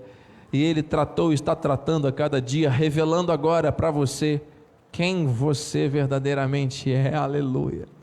e 0.52 0.62
ele 0.62 0.82
tratou 0.82 1.32
e 1.32 1.34
está 1.34 1.54
tratando 1.54 2.06
a 2.06 2.12
cada 2.12 2.40
dia, 2.40 2.70
revelando 2.70 3.32
agora 3.32 3.72
para 3.72 3.90
você 3.90 4.40
quem 4.92 5.26
você 5.26 5.88
verdadeiramente 5.88 6.92
é. 6.92 7.14
Aleluia. 7.14 7.95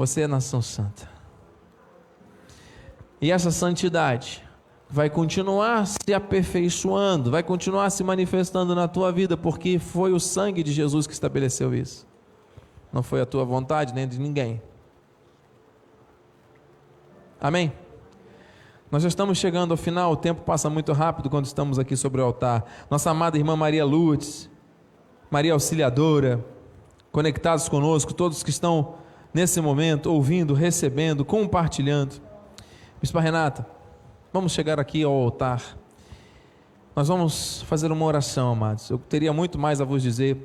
Você 0.00 0.22
é 0.22 0.26
nação 0.26 0.62
santa. 0.62 1.06
E 3.20 3.30
essa 3.30 3.50
santidade 3.50 4.42
vai 4.88 5.10
continuar 5.10 5.86
se 5.86 6.14
aperfeiçoando, 6.14 7.30
vai 7.30 7.42
continuar 7.42 7.90
se 7.90 8.02
manifestando 8.02 8.74
na 8.74 8.88
tua 8.88 9.12
vida, 9.12 9.36
porque 9.36 9.78
foi 9.78 10.14
o 10.14 10.18
sangue 10.18 10.62
de 10.62 10.72
Jesus 10.72 11.06
que 11.06 11.12
estabeleceu 11.12 11.74
isso. 11.74 12.06
Não 12.90 13.02
foi 13.02 13.20
a 13.20 13.26
tua 13.26 13.44
vontade 13.44 13.92
nem 13.92 14.08
de 14.08 14.18
ninguém. 14.18 14.62
Amém? 17.38 17.70
Nós 18.90 19.02
já 19.02 19.08
estamos 19.10 19.36
chegando 19.36 19.72
ao 19.72 19.76
final, 19.76 20.12
o 20.12 20.16
tempo 20.16 20.40
passa 20.44 20.70
muito 20.70 20.94
rápido 20.94 21.28
quando 21.28 21.44
estamos 21.44 21.78
aqui 21.78 21.94
sobre 21.94 22.22
o 22.22 22.24
altar. 22.24 22.64
Nossa 22.88 23.10
amada 23.10 23.36
irmã 23.36 23.54
Maria 23.54 23.84
Lutz, 23.84 24.48
Maria 25.30 25.52
Auxiliadora, 25.52 26.42
conectados 27.12 27.68
conosco, 27.68 28.14
todos 28.14 28.42
que 28.42 28.48
estão 28.48 28.94
nesse 29.32 29.60
momento 29.60 30.12
ouvindo, 30.12 30.54
recebendo, 30.54 31.24
compartilhando. 31.24 32.20
Bispa 33.00 33.20
Renata, 33.20 33.66
vamos 34.32 34.52
chegar 34.52 34.78
aqui 34.78 35.02
ao 35.02 35.12
altar. 35.12 35.78
Nós 36.94 37.08
vamos 37.08 37.62
fazer 37.62 37.90
uma 37.92 38.04
oração, 38.04 38.52
amados. 38.52 38.90
Eu 38.90 38.98
teria 38.98 39.32
muito 39.32 39.58
mais 39.58 39.80
a 39.80 39.84
vos 39.84 40.02
dizer, 40.02 40.36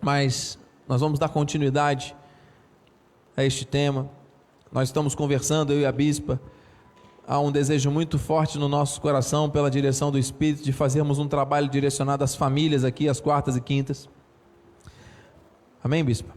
mas 0.00 0.58
nós 0.88 1.00
vamos 1.00 1.18
dar 1.18 1.28
continuidade 1.28 2.14
a 3.36 3.44
este 3.44 3.64
tema. 3.64 4.10
Nós 4.70 4.88
estamos 4.88 5.14
conversando, 5.14 5.72
eu 5.72 5.80
e 5.80 5.86
a 5.86 5.92
bispa, 5.92 6.40
há 7.26 7.38
um 7.38 7.52
desejo 7.52 7.90
muito 7.90 8.18
forte 8.18 8.58
no 8.58 8.68
nosso 8.68 9.00
coração, 9.00 9.48
pela 9.48 9.70
direção 9.70 10.10
do 10.10 10.18
Espírito, 10.18 10.64
de 10.64 10.72
fazermos 10.72 11.18
um 11.18 11.28
trabalho 11.28 11.68
direcionado 11.68 12.24
às 12.24 12.34
famílias 12.34 12.84
aqui, 12.84 13.08
às 13.08 13.20
quartas 13.20 13.56
e 13.56 13.60
quintas. 13.60 14.08
Amém, 15.82 16.04
bispa? 16.04 16.34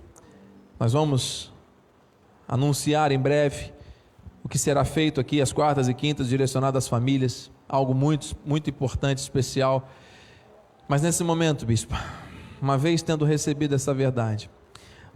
Nós 0.79 0.93
vamos 0.93 1.54
anunciar 2.47 3.11
em 3.11 3.19
breve 3.19 3.73
o 4.43 4.49
que 4.49 4.59
será 4.59 4.85
feito 4.85 5.19
aqui 5.19 5.41
às 5.41 5.51
quartas 5.51 5.87
e 5.87 5.93
quintas, 5.93 6.29
direcionado 6.29 6.77
às 6.77 6.87
famílias, 6.87 7.51
algo 7.67 7.95
muito, 7.95 8.35
muito 8.45 8.69
importante, 8.69 9.17
especial. 9.17 9.89
Mas 10.87 11.01
nesse 11.01 11.23
momento, 11.23 11.65
bispa, 11.65 11.99
uma 12.61 12.77
vez 12.77 13.01
tendo 13.01 13.25
recebido 13.25 13.73
essa 13.73 13.91
verdade, 13.93 14.49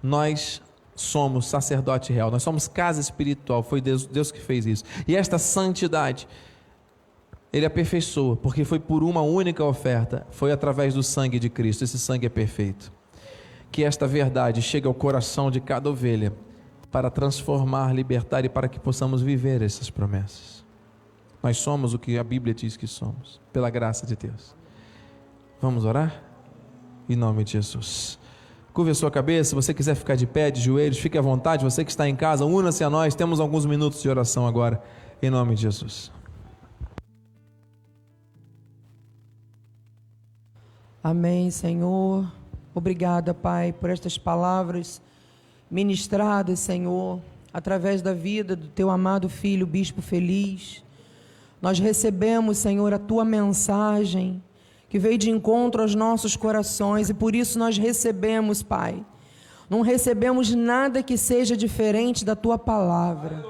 nós 0.02 0.62
somos 0.96 1.46
sacerdote 1.46 2.12
real, 2.12 2.32
nós 2.32 2.44
somos 2.44 2.68
casa 2.68 3.00
espiritual, 3.00 3.62
foi 3.62 3.80
Deus, 3.80 4.06
Deus 4.06 4.32
que 4.32 4.40
fez 4.40 4.66
isso. 4.66 4.84
E 5.08 5.16
esta 5.16 5.38
santidade, 5.38 6.28
Ele 7.54 7.66
aperfeiçoa, 7.66 8.36
porque 8.36 8.66
foi 8.66 8.80
por 8.80 9.04
uma 9.04 9.22
única 9.22 9.64
oferta, 9.64 10.26
foi 10.32 10.52
através 10.52 10.96
do 10.96 11.04
sangue 11.04 11.40
de 11.40 11.50
Cristo, 11.50 11.84
esse 11.84 12.00
sangue 12.00 12.26
é 12.26 12.30
perfeito. 12.30 12.92
Que 13.72 13.84
esta 13.84 14.08
verdade 14.08 14.62
chegue 14.62 14.88
ao 14.88 14.94
coração 14.94 15.52
de 15.52 15.62
cada 15.62 15.88
ovelha, 15.90 16.34
para 16.92 17.10
transformar, 17.10 17.94
libertar 17.94 18.46
e 18.46 18.50
para 18.50 18.68
que 18.68 18.80
possamos 18.80 19.22
viver 19.22 19.62
essas 19.62 19.90
promessas. 19.90 20.66
Nós 21.42 21.58
somos 21.58 21.94
o 21.94 22.00
que 22.00 22.18
a 22.18 22.24
Bíblia 22.24 22.54
diz 22.54 22.76
que 22.76 22.88
somos, 22.88 23.40
pela 23.54 23.70
graça 23.70 24.06
de 24.06 24.16
Deus. 24.16 24.56
Vamos 25.62 25.86
orar? 25.86 26.24
Em 27.08 27.16
nome 27.16 27.44
de 27.44 27.54
Jesus. 27.54 28.20
Curve 28.74 28.92
a 28.92 28.96
sua 28.96 29.12
cabeça, 29.12 29.50
se 29.50 29.56
você 29.56 29.74
quiser 29.74 29.96
ficar 29.96 30.16
de 30.16 30.26
pé, 30.26 30.52
de 30.52 30.62
joelhos, 30.62 31.00
fique 31.00 31.18
à 31.18 31.22
vontade. 31.22 31.64
Você 31.64 31.84
que 31.84 31.92
está 31.92 32.08
em 32.08 32.16
casa, 32.16 32.46
una-se 32.46 32.84
a 32.84 32.90
nós. 32.90 33.16
Temos 33.16 33.40
alguns 33.40 33.66
minutos 33.66 34.02
de 34.02 34.10
oração 34.10 34.48
agora, 34.48 34.82
em 35.22 35.30
nome 35.30 35.56
de 35.56 35.62
Jesus. 35.62 36.12
Amém, 41.04 41.50
Senhor. 41.50 42.32
Obrigada, 42.74 43.34
Pai, 43.34 43.74
por 43.74 43.90
estas 43.90 44.18
palavras 44.18 45.02
ministradas, 45.70 46.60
Senhor, 46.60 47.20
através 47.54 48.02
da 48.02 48.14
vida 48.14 48.56
do 48.56 48.68
teu 48.68 48.90
amado 48.90 49.30
filho, 49.30 49.68
Bispo 49.68 50.02
Feliz. 50.02 50.84
Nós 51.62 51.80
recebemos, 51.80 52.58
Senhor, 52.58 52.94
a 52.94 53.00
tua 53.00 53.26
mensagem 53.26 54.42
que 54.88 54.98
veio 54.98 55.18
de 55.18 55.30
encontro 55.30 55.82
aos 55.82 55.94
nossos 55.94 56.36
corações 56.36 57.10
e 57.10 57.14
por 57.14 57.36
isso 57.36 57.60
nós 57.60 57.78
recebemos, 57.78 58.64
Pai. 58.64 59.06
Não 59.70 59.82
recebemos 59.82 60.54
nada 60.56 61.04
que 61.04 61.16
seja 61.16 61.56
diferente 61.56 62.26
da 62.26 62.36
tua 62.36 62.58
palavra. 62.58 63.46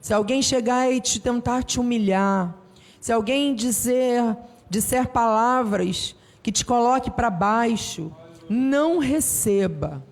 Se 0.00 0.12
alguém 0.12 0.42
chegar 0.42 0.92
e 0.92 1.00
te 1.00 1.18
tentar 1.18 1.62
te 1.62 1.80
humilhar, 1.80 2.54
se 3.00 3.10
alguém 3.10 3.54
dizer, 3.54 4.36
disser 4.68 5.08
palavras 5.08 6.14
que 6.42 6.52
te 6.52 6.64
coloque 6.64 7.10
para 7.10 7.30
baixo, 7.30 8.12
não 8.48 8.98
receba. 8.98 10.04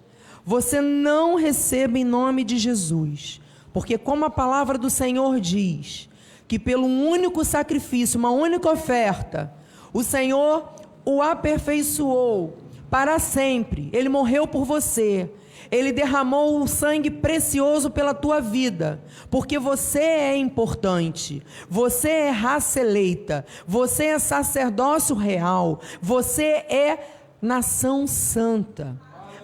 Você 0.44 0.80
não 0.80 1.36
receba 1.36 1.98
em 1.98 2.04
nome 2.04 2.44
de 2.44 2.58
Jesus. 2.58 3.40
Porque 3.72 3.98
como 3.98 4.24
a 4.24 4.30
palavra 4.30 4.78
do 4.78 4.88
Senhor 4.88 5.40
diz, 5.40 6.08
que 6.46 6.58
pelo 6.58 6.86
único 6.86 7.44
sacrifício, 7.44 8.18
uma 8.18 8.30
única 8.30 8.70
oferta, 8.70 9.52
o 9.92 10.02
Senhor 10.02 10.68
o 11.04 11.20
aperfeiçoou 11.20 12.56
para 12.90 13.18
sempre. 13.18 13.90
Ele 13.92 14.08
morreu 14.08 14.46
por 14.46 14.64
você. 14.64 15.30
Ele 15.70 15.90
derramou 15.92 16.62
o 16.62 16.68
sangue 16.68 17.10
precioso 17.10 17.90
pela 17.90 18.14
tua 18.14 18.40
vida, 18.40 19.02
porque 19.30 19.58
você 19.58 19.98
é 19.98 20.36
importante, 20.36 21.42
você 21.68 22.10
é 22.10 22.30
raça 22.30 22.80
eleita, 22.80 23.44
você 23.66 24.04
é 24.04 24.18
sacerdócio 24.18 25.16
real, 25.16 25.80
você 26.00 26.44
é 26.44 26.98
nação 27.40 28.06
santa. 28.06 28.96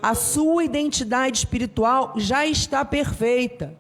A 0.03 0.15
sua 0.15 0.65
identidade 0.65 1.39
espiritual 1.39 2.15
já 2.17 2.47
está 2.47 2.85
perfeita. 2.85 3.77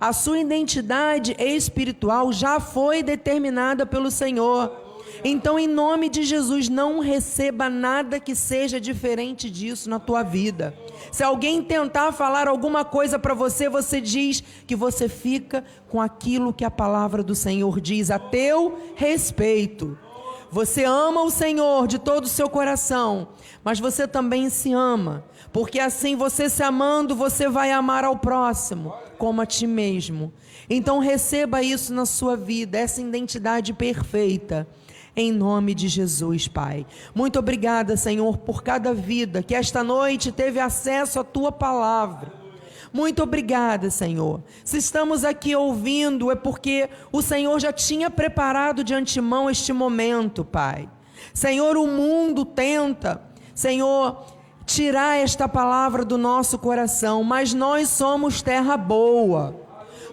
A 0.00 0.12
sua 0.12 0.38
identidade 0.38 1.34
espiritual 1.38 2.32
já 2.32 2.60
foi 2.60 3.02
determinada 3.02 3.86
pelo 3.86 4.10
Senhor. 4.10 4.70
Então, 5.24 5.58
em 5.58 5.68
nome 5.68 6.08
de 6.08 6.24
Jesus, 6.24 6.68
não 6.68 6.98
receba 6.98 7.70
nada 7.70 8.18
que 8.18 8.34
seja 8.34 8.80
diferente 8.80 9.48
disso 9.48 9.88
na 9.88 9.98
tua 9.98 10.22
vida. 10.22 10.74
Se 11.10 11.22
alguém 11.22 11.62
tentar 11.62 12.12
falar 12.12 12.48
alguma 12.48 12.84
coisa 12.84 13.18
para 13.18 13.34
você, 13.34 13.68
você 13.68 14.00
diz 14.00 14.42
que 14.66 14.74
você 14.74 15.08
fica 15.08 15.64
com 15.88 16.00
aquilo 16.00 16.52
que 16.52 16.64
a 16.64 16.70
palavra 16.70 17.22
do 17.22 17.34
Senhor 17.34 17.80
diz 17.80 18.10
a 18.10 18.18
teu 18.18 18.78
respeito. 18.94 19.96
Você 20.50 20.84
ama 20.84 21.22
o 21.22 21.30
Senhor 21.30 21.86
de 21.86 21.98
todo 21.98 22.24
o 22.24 22.28
seu 22.28 22.46
coração, 22.46 23.28
mas 23.64 23.80
você 23.80 24.06
também 24.06 24.50
se 24.50 24.72
ama, 24.72 25.24
porque 25.52 25.78
assim 25.78 26.16
você 26.16 26.48
se 26.48 26.62
amando, 26.62 27.14
você 27.14 27.48
vai 27.48 27.70
amar 27.70 28.04
ao 28.04 28.16
próximo 28.16 28.94
como 29.18 29.40
a 29.40 29.46
ti 29.46 29.66
mesmo. 29.66 30.32
Então 30.68 30.98
receba 30.98 31.62
isso 31.62 31.92
na 31.92 32.06
sua 32.06 32.36
vida, 32.36 32.78
essa 32.78 33.00
identidade 33.00 33.72
perfeita 33.72 34.66
em 35.14 35.30
nome 35.30 35.74
de 35.74 35.88
Jesus, 35.88 36.48
Pai. 36.48 36.86
Muito 37.14 37.38
obrigada, 37.38 37.96
Senhor, 37.96 38.38
por 38.38 38.62
cada 38.62 38.94
vida 38.94 39.42
que 39.42 39.54
esta 39.54 39.84
noite 39.84 40.32
teve 40.32 40.58
acesso 40.58 41.20
à 41.20 41.24
tua 41.24 41.52
palavra. 41.52 42.32
Muito 42.92 43.22
obrigada, 43.22 43.90
Senhor. 43.90 44.42
Se 44.64 44.76
estamos 44.76 45.24
aqui 45.24 45.54
ouvindo, 45.56 46.30
é 46.30 46.34
porque 46.34 46.88
o 47.10 47.22
Senhor 47.22 47.58
já 47.58 47.72
tinha 47.72 48.10
preparado 48.10 48.84
de 48.84 48.94
antemão 48.94 49.48
este 49.48 49.72
momento, 49.72 50.44
Pai. 50.44 50.88
Senhor, 51.32 51.76
o 51.76 51.86
mundo 51.86 52.44
tenta, 52.44 53.22
Senhor, 53.54 54.24
tirar 54.66 55.16
esta 55.16 55.48
palavra 55.48 56.04
do 56.04 56.16
nosso 56.16 56.58
coração, 56.58 57.22
mas 57.22 57.52
nós 57.52 57.88
somos 57.88 58.42
terra 58.42 58.76
boa. 58.76 59.60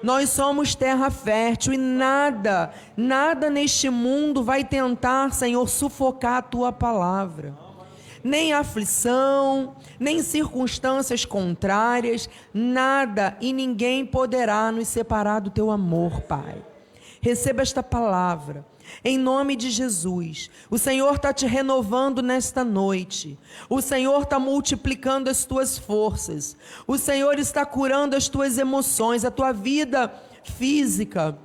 Nós 0.01 0.29
somos 0.29 0.75
terra 0.75 1.09
fértil 1.09 1.73
e 1.73 1.77
nada, 1.77 2.71
nada 2.95 3.49
neste 3.49 3.89
mundo 3.89 4.43
vai 4.43 4.63
tentar, 4.63 5.33
Senhor, 5.33 5.67
sufocar 5.67 6.37
a 6.37 6.41
tua 6.41 6.71
palavra. 6.71 7.53
Nem 8.23 8.53
aflição, 8.53 9.75
nem 9.99 10.21
circunstâncias 10.21 11.25
contrárias, 11.25 12.29
nada 12.53 13.37
e 13.41 13.51
ninguém 13.51 14.05
poderá 14.05 14.71
nos 14.71 14.87
separar 14.87 15.41
do 15.41 15.49
teu 15.49 15.69
amor, 15.69 16.21
Pai. 16.21 16.63
Receba 17.21 17.61
esta 17.61 17.83
palavra 17.83 18.65
em 19.03 19.17
nome 19.17 19.55
de 19.55 19.69
Jesus. 19.69 20.49
O 20.69 20.77
Senhor 20.77 21.15
está 21.15 21.33
te 21.33 21.45
renovando 21.45 22.21
nesta 22.21 22.63
noite. 22.63 23.37
O 23.69 23.81
Senhor 23.81 24.23
está 24.23 24.39
multiplicando 24.39 25.29
as 25.29 25.45
tuas 25.45 25.77
forças. 25.77 26.55
O 26.87 26.97
Senhor 26.97 27.39
está 27.39 27.65
curando 27.65 28.15
as 28.15 28.27
tuas 28.27 28.57
emoções, 28.57 29.23
a 29.23 29.31
tua 29.31 29.51
vida 29.51 30.13
física. 30.43 31.37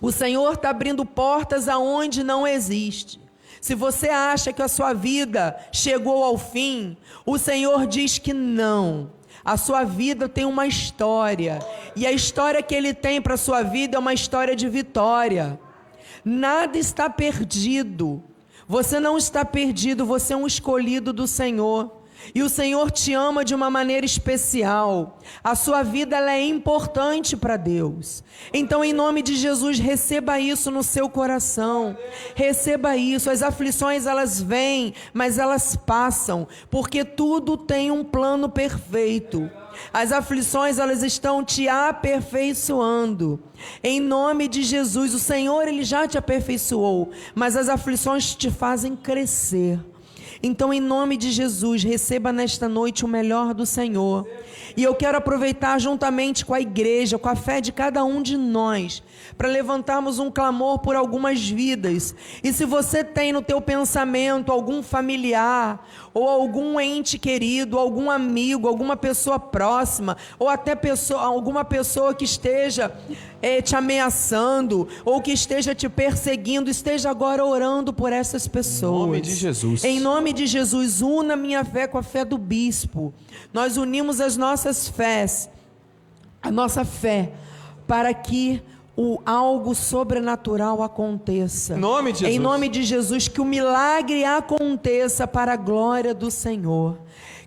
O 0.00 0.12
Senhor 0.12 0.54
está 0.54 0.70
abrindo 0.70 1.04
portas 1.04 1.68
aonde 1.68 2.22
não 2.22 2.46
existe. 2.46 3.20
Se 3.60 3.74
você 3.74 4.08
acha 4.08 4.52
que 4.52 4.62
a 4.62 4.68
sua 4.68 4.92
vida 4.92 5.58
chegou 5.72 6.22
ao 6.22 6.38
fim, 6.38 6.96
o 7.26 7.38
Senhor 7.38 7.86
diz 7.86 8.18
que 8.18 8.32
não. 8.32 9.10
A 9.44 9.56
sua 9.56 9.84
vida 9.84 10.28
tem 10.28 10.44
uma 10.44 10.66
história, 10.66 11.58
e 11.96 12.06
a 12.06 12.12
história 12.12 12.62
que 12.62 12.74
ele 12.74 12.92
tem 12.92 13.20
para 13.20 13.34
a 13.34 13.38
sua 13.38 13.62
vida 13.62 13.96
é 13.96 13.98
uma 13.98 14.12
história 14.12 14.54
de 14.54 14.68
vitória. 14.68 15.58
Nada 16.30 16.76
está 16.76 17.08
perdido. 17.08 18.22
Você 18.68 19.00
não 19.00 19.16
está 19.16 19.46
perdido, 19.46 20.04
você 20.04 20.34
é 20.34 20.36
um 20.36 20.46
escolhido 20.46 21.10
do 21.10 21.26
Senhor. 21.26 22.02
E 22.34 22.42
o 22.42 22.50
Senhor 22.50 22.90
te 22.90 23.14
ama 23.14 23.42
de 23.46 23.54
uma 23.54 23.70
maneira 23.70 24.04
especial. 24.04 25.20
A 25.42 25.54
sua 25.54 25.82
vida 25.82 26.18
ela 26.18 26.32
é 26.32 26.44
importante 26.44 27.34
para 27.34 27.56
Deus. 27.56 28.22
Então, 28.52 28.84
em 28.84 28.92
nome 28.92 29.22
de 29.22 29.36
Jesus, 29.36 29.78
receba 29.78 30.38
isso 30.38 30.70
no 30.70 30.82
seu 30.82 31.08
coração. 31.08 31.96
Receba 32.34 32.94
isso. 32.94 33.30
As 33.30 33.42
aflições 33.42 34.04
elas 34.04 34.38
vêm, 34.38 34.92
mas 35.14 35.38
elas 35.38 35.76
passam, 35.76 36.46
porque 36.70 37.06
tudo 37.06 37.56
tem 37.56 37.90
um 37.90 38.04
plano 38.04 38.50
perfeito. 38.50 39.50
As 39.92 40.12
aflições 40.12 40.78
elas 40.78 41.02
estão 41.02 41.44
te 41.44 41.68
aperfeiçoando. 41.68 43.40
Em 43.82 44.00
nome 44.00 44.48
de 44.48 44.62
Jesus, 44.62 45.14
o 45.14 45.18
Senhor 45.18 45.66
ele 45.66 45.84
já 45.84 46.06
te 46.06 46.18
aperfeiçoou, 46.18 47.10
mas 47.34 47.56
as 47.56 47.68
aflições 47.68 48.34
te 48.34 48.50
fazem 48.50 48.94
crescer. 48.94 49.78
Então, 50.42 50.72
em 50.72 50.80
nome 50.80 51.16
de 51.16 51.32
Jesus, 51.32 51.82
receba 51.82 52.32
nesta 52.32 52.68
noite 52.68 53.04
o 53.04 53.08
melhor 53.08 53.52
do 53.52 53.66
Senhor. 53.66 54.28
E 54.76 54.84
eu 54.84 54.94
quero 54.94 55.18
aproveitar 55.18 55.80
juntamente 55.80 56.44
com 56.44 56.54
a 56.54 56.60
igreja, 56.60 57.18
com 57.18 57.28
a 57.28 57.34
fé 57.34 57.60
de 57.60 57.72
cada 57.72 58.04
um 58.04 58.22
de 58.22 58.36
nós, 58.36 59.02
para 59.36 59.48
levantarmos 59.48 60.18
um 60.18 60.30
clamor 60.30 60.78
por 60.78 60.96
algumas 60.96 61.48
vidas. 61.48 62.14
E 62.42 62.52
se 62.52 62.64
você 62.64 63.04
tem 63.04 63.32
no 63.32 63.42
teu 63.42 63.60
pensamento 63.60 64.50
algum 64.50 64.82
familiar, 64.82 65.86
ou 66.12 66.28
algum 66.28 66.80
ente 66.80 67.18
querido, 67.18 67.78
algum 67.78 68.10
amigo, 68.10 68.66
alguma 68.66 68.96
pessoa 68.96 69.38
próxima, 69.38 70.16
ou 70.38 70.48
até 70.48 70.74
pessoa, 70.74 71.22
alguma 71.22 71.64
pessoa 71.64 72.14
que 72.14 72.24
esteja 72.24 72.92
é, 73.40 73.62
te 73.62 73.76
ameaçando, 73.76 74.88
ou 75.04 75.20
que 75.20 75.32
esteja 75.32 75.74
te 75.74 75.88
perseguindo, 75.88 76.70
esteja 76.70 77.10
agora 77.10 77.44
orando 77.44 77.92
por 77.92 78.12
essas 78.12 78.48
pessoas. 78.48 78.98
Em 78.98 79.06
nome 79.06 79.20
de 79.20 79.34
Jesus. 79.34 79.84
Em 79.84 80.00
nome 80.00 80.32
de 80.32 80.46
Jesus, 80.46 81.00
una 81.00 81.36
minha 81.36 81.64
fé 81.64 81.86
com 81.86 81.98
a 81.98 82.02
fé 82.02 82.24
do 82.24 82.36
bispo. 82.36 83.14
Nós 83.52 83.76
unimos 83.76 84.20
as 84.20 84.36
nossas 84.36 84.88
fés, 84.88 85.48
a 86.42 86.50
nossa 86.50 86.84
fé, 86.84 87.32
para 87.86 88.12
que 88.12 88.62
o 89.00 89.22
algo 89.24 89.76
sobrenatural 89.76 90.82
aconteça. 90.82 91.74
Em 91.74 91.78
nome 91.78 92.10
de 92.10 92.18
Jesus. 92.18 92.34
Em 92.34 92.38
nome 92.40 92.68
de 92.68 92.82
Jesus, 92.82 93.28
que 93.28 93.40
o 93.40 93.44
milagre 93.44 94.24
aconteça 94.24 95.24
para 95.24 95.52
a 95.52 95.56
glória 95.56 96.12
do 96.12 96.32
Senhor. 96.32 96.98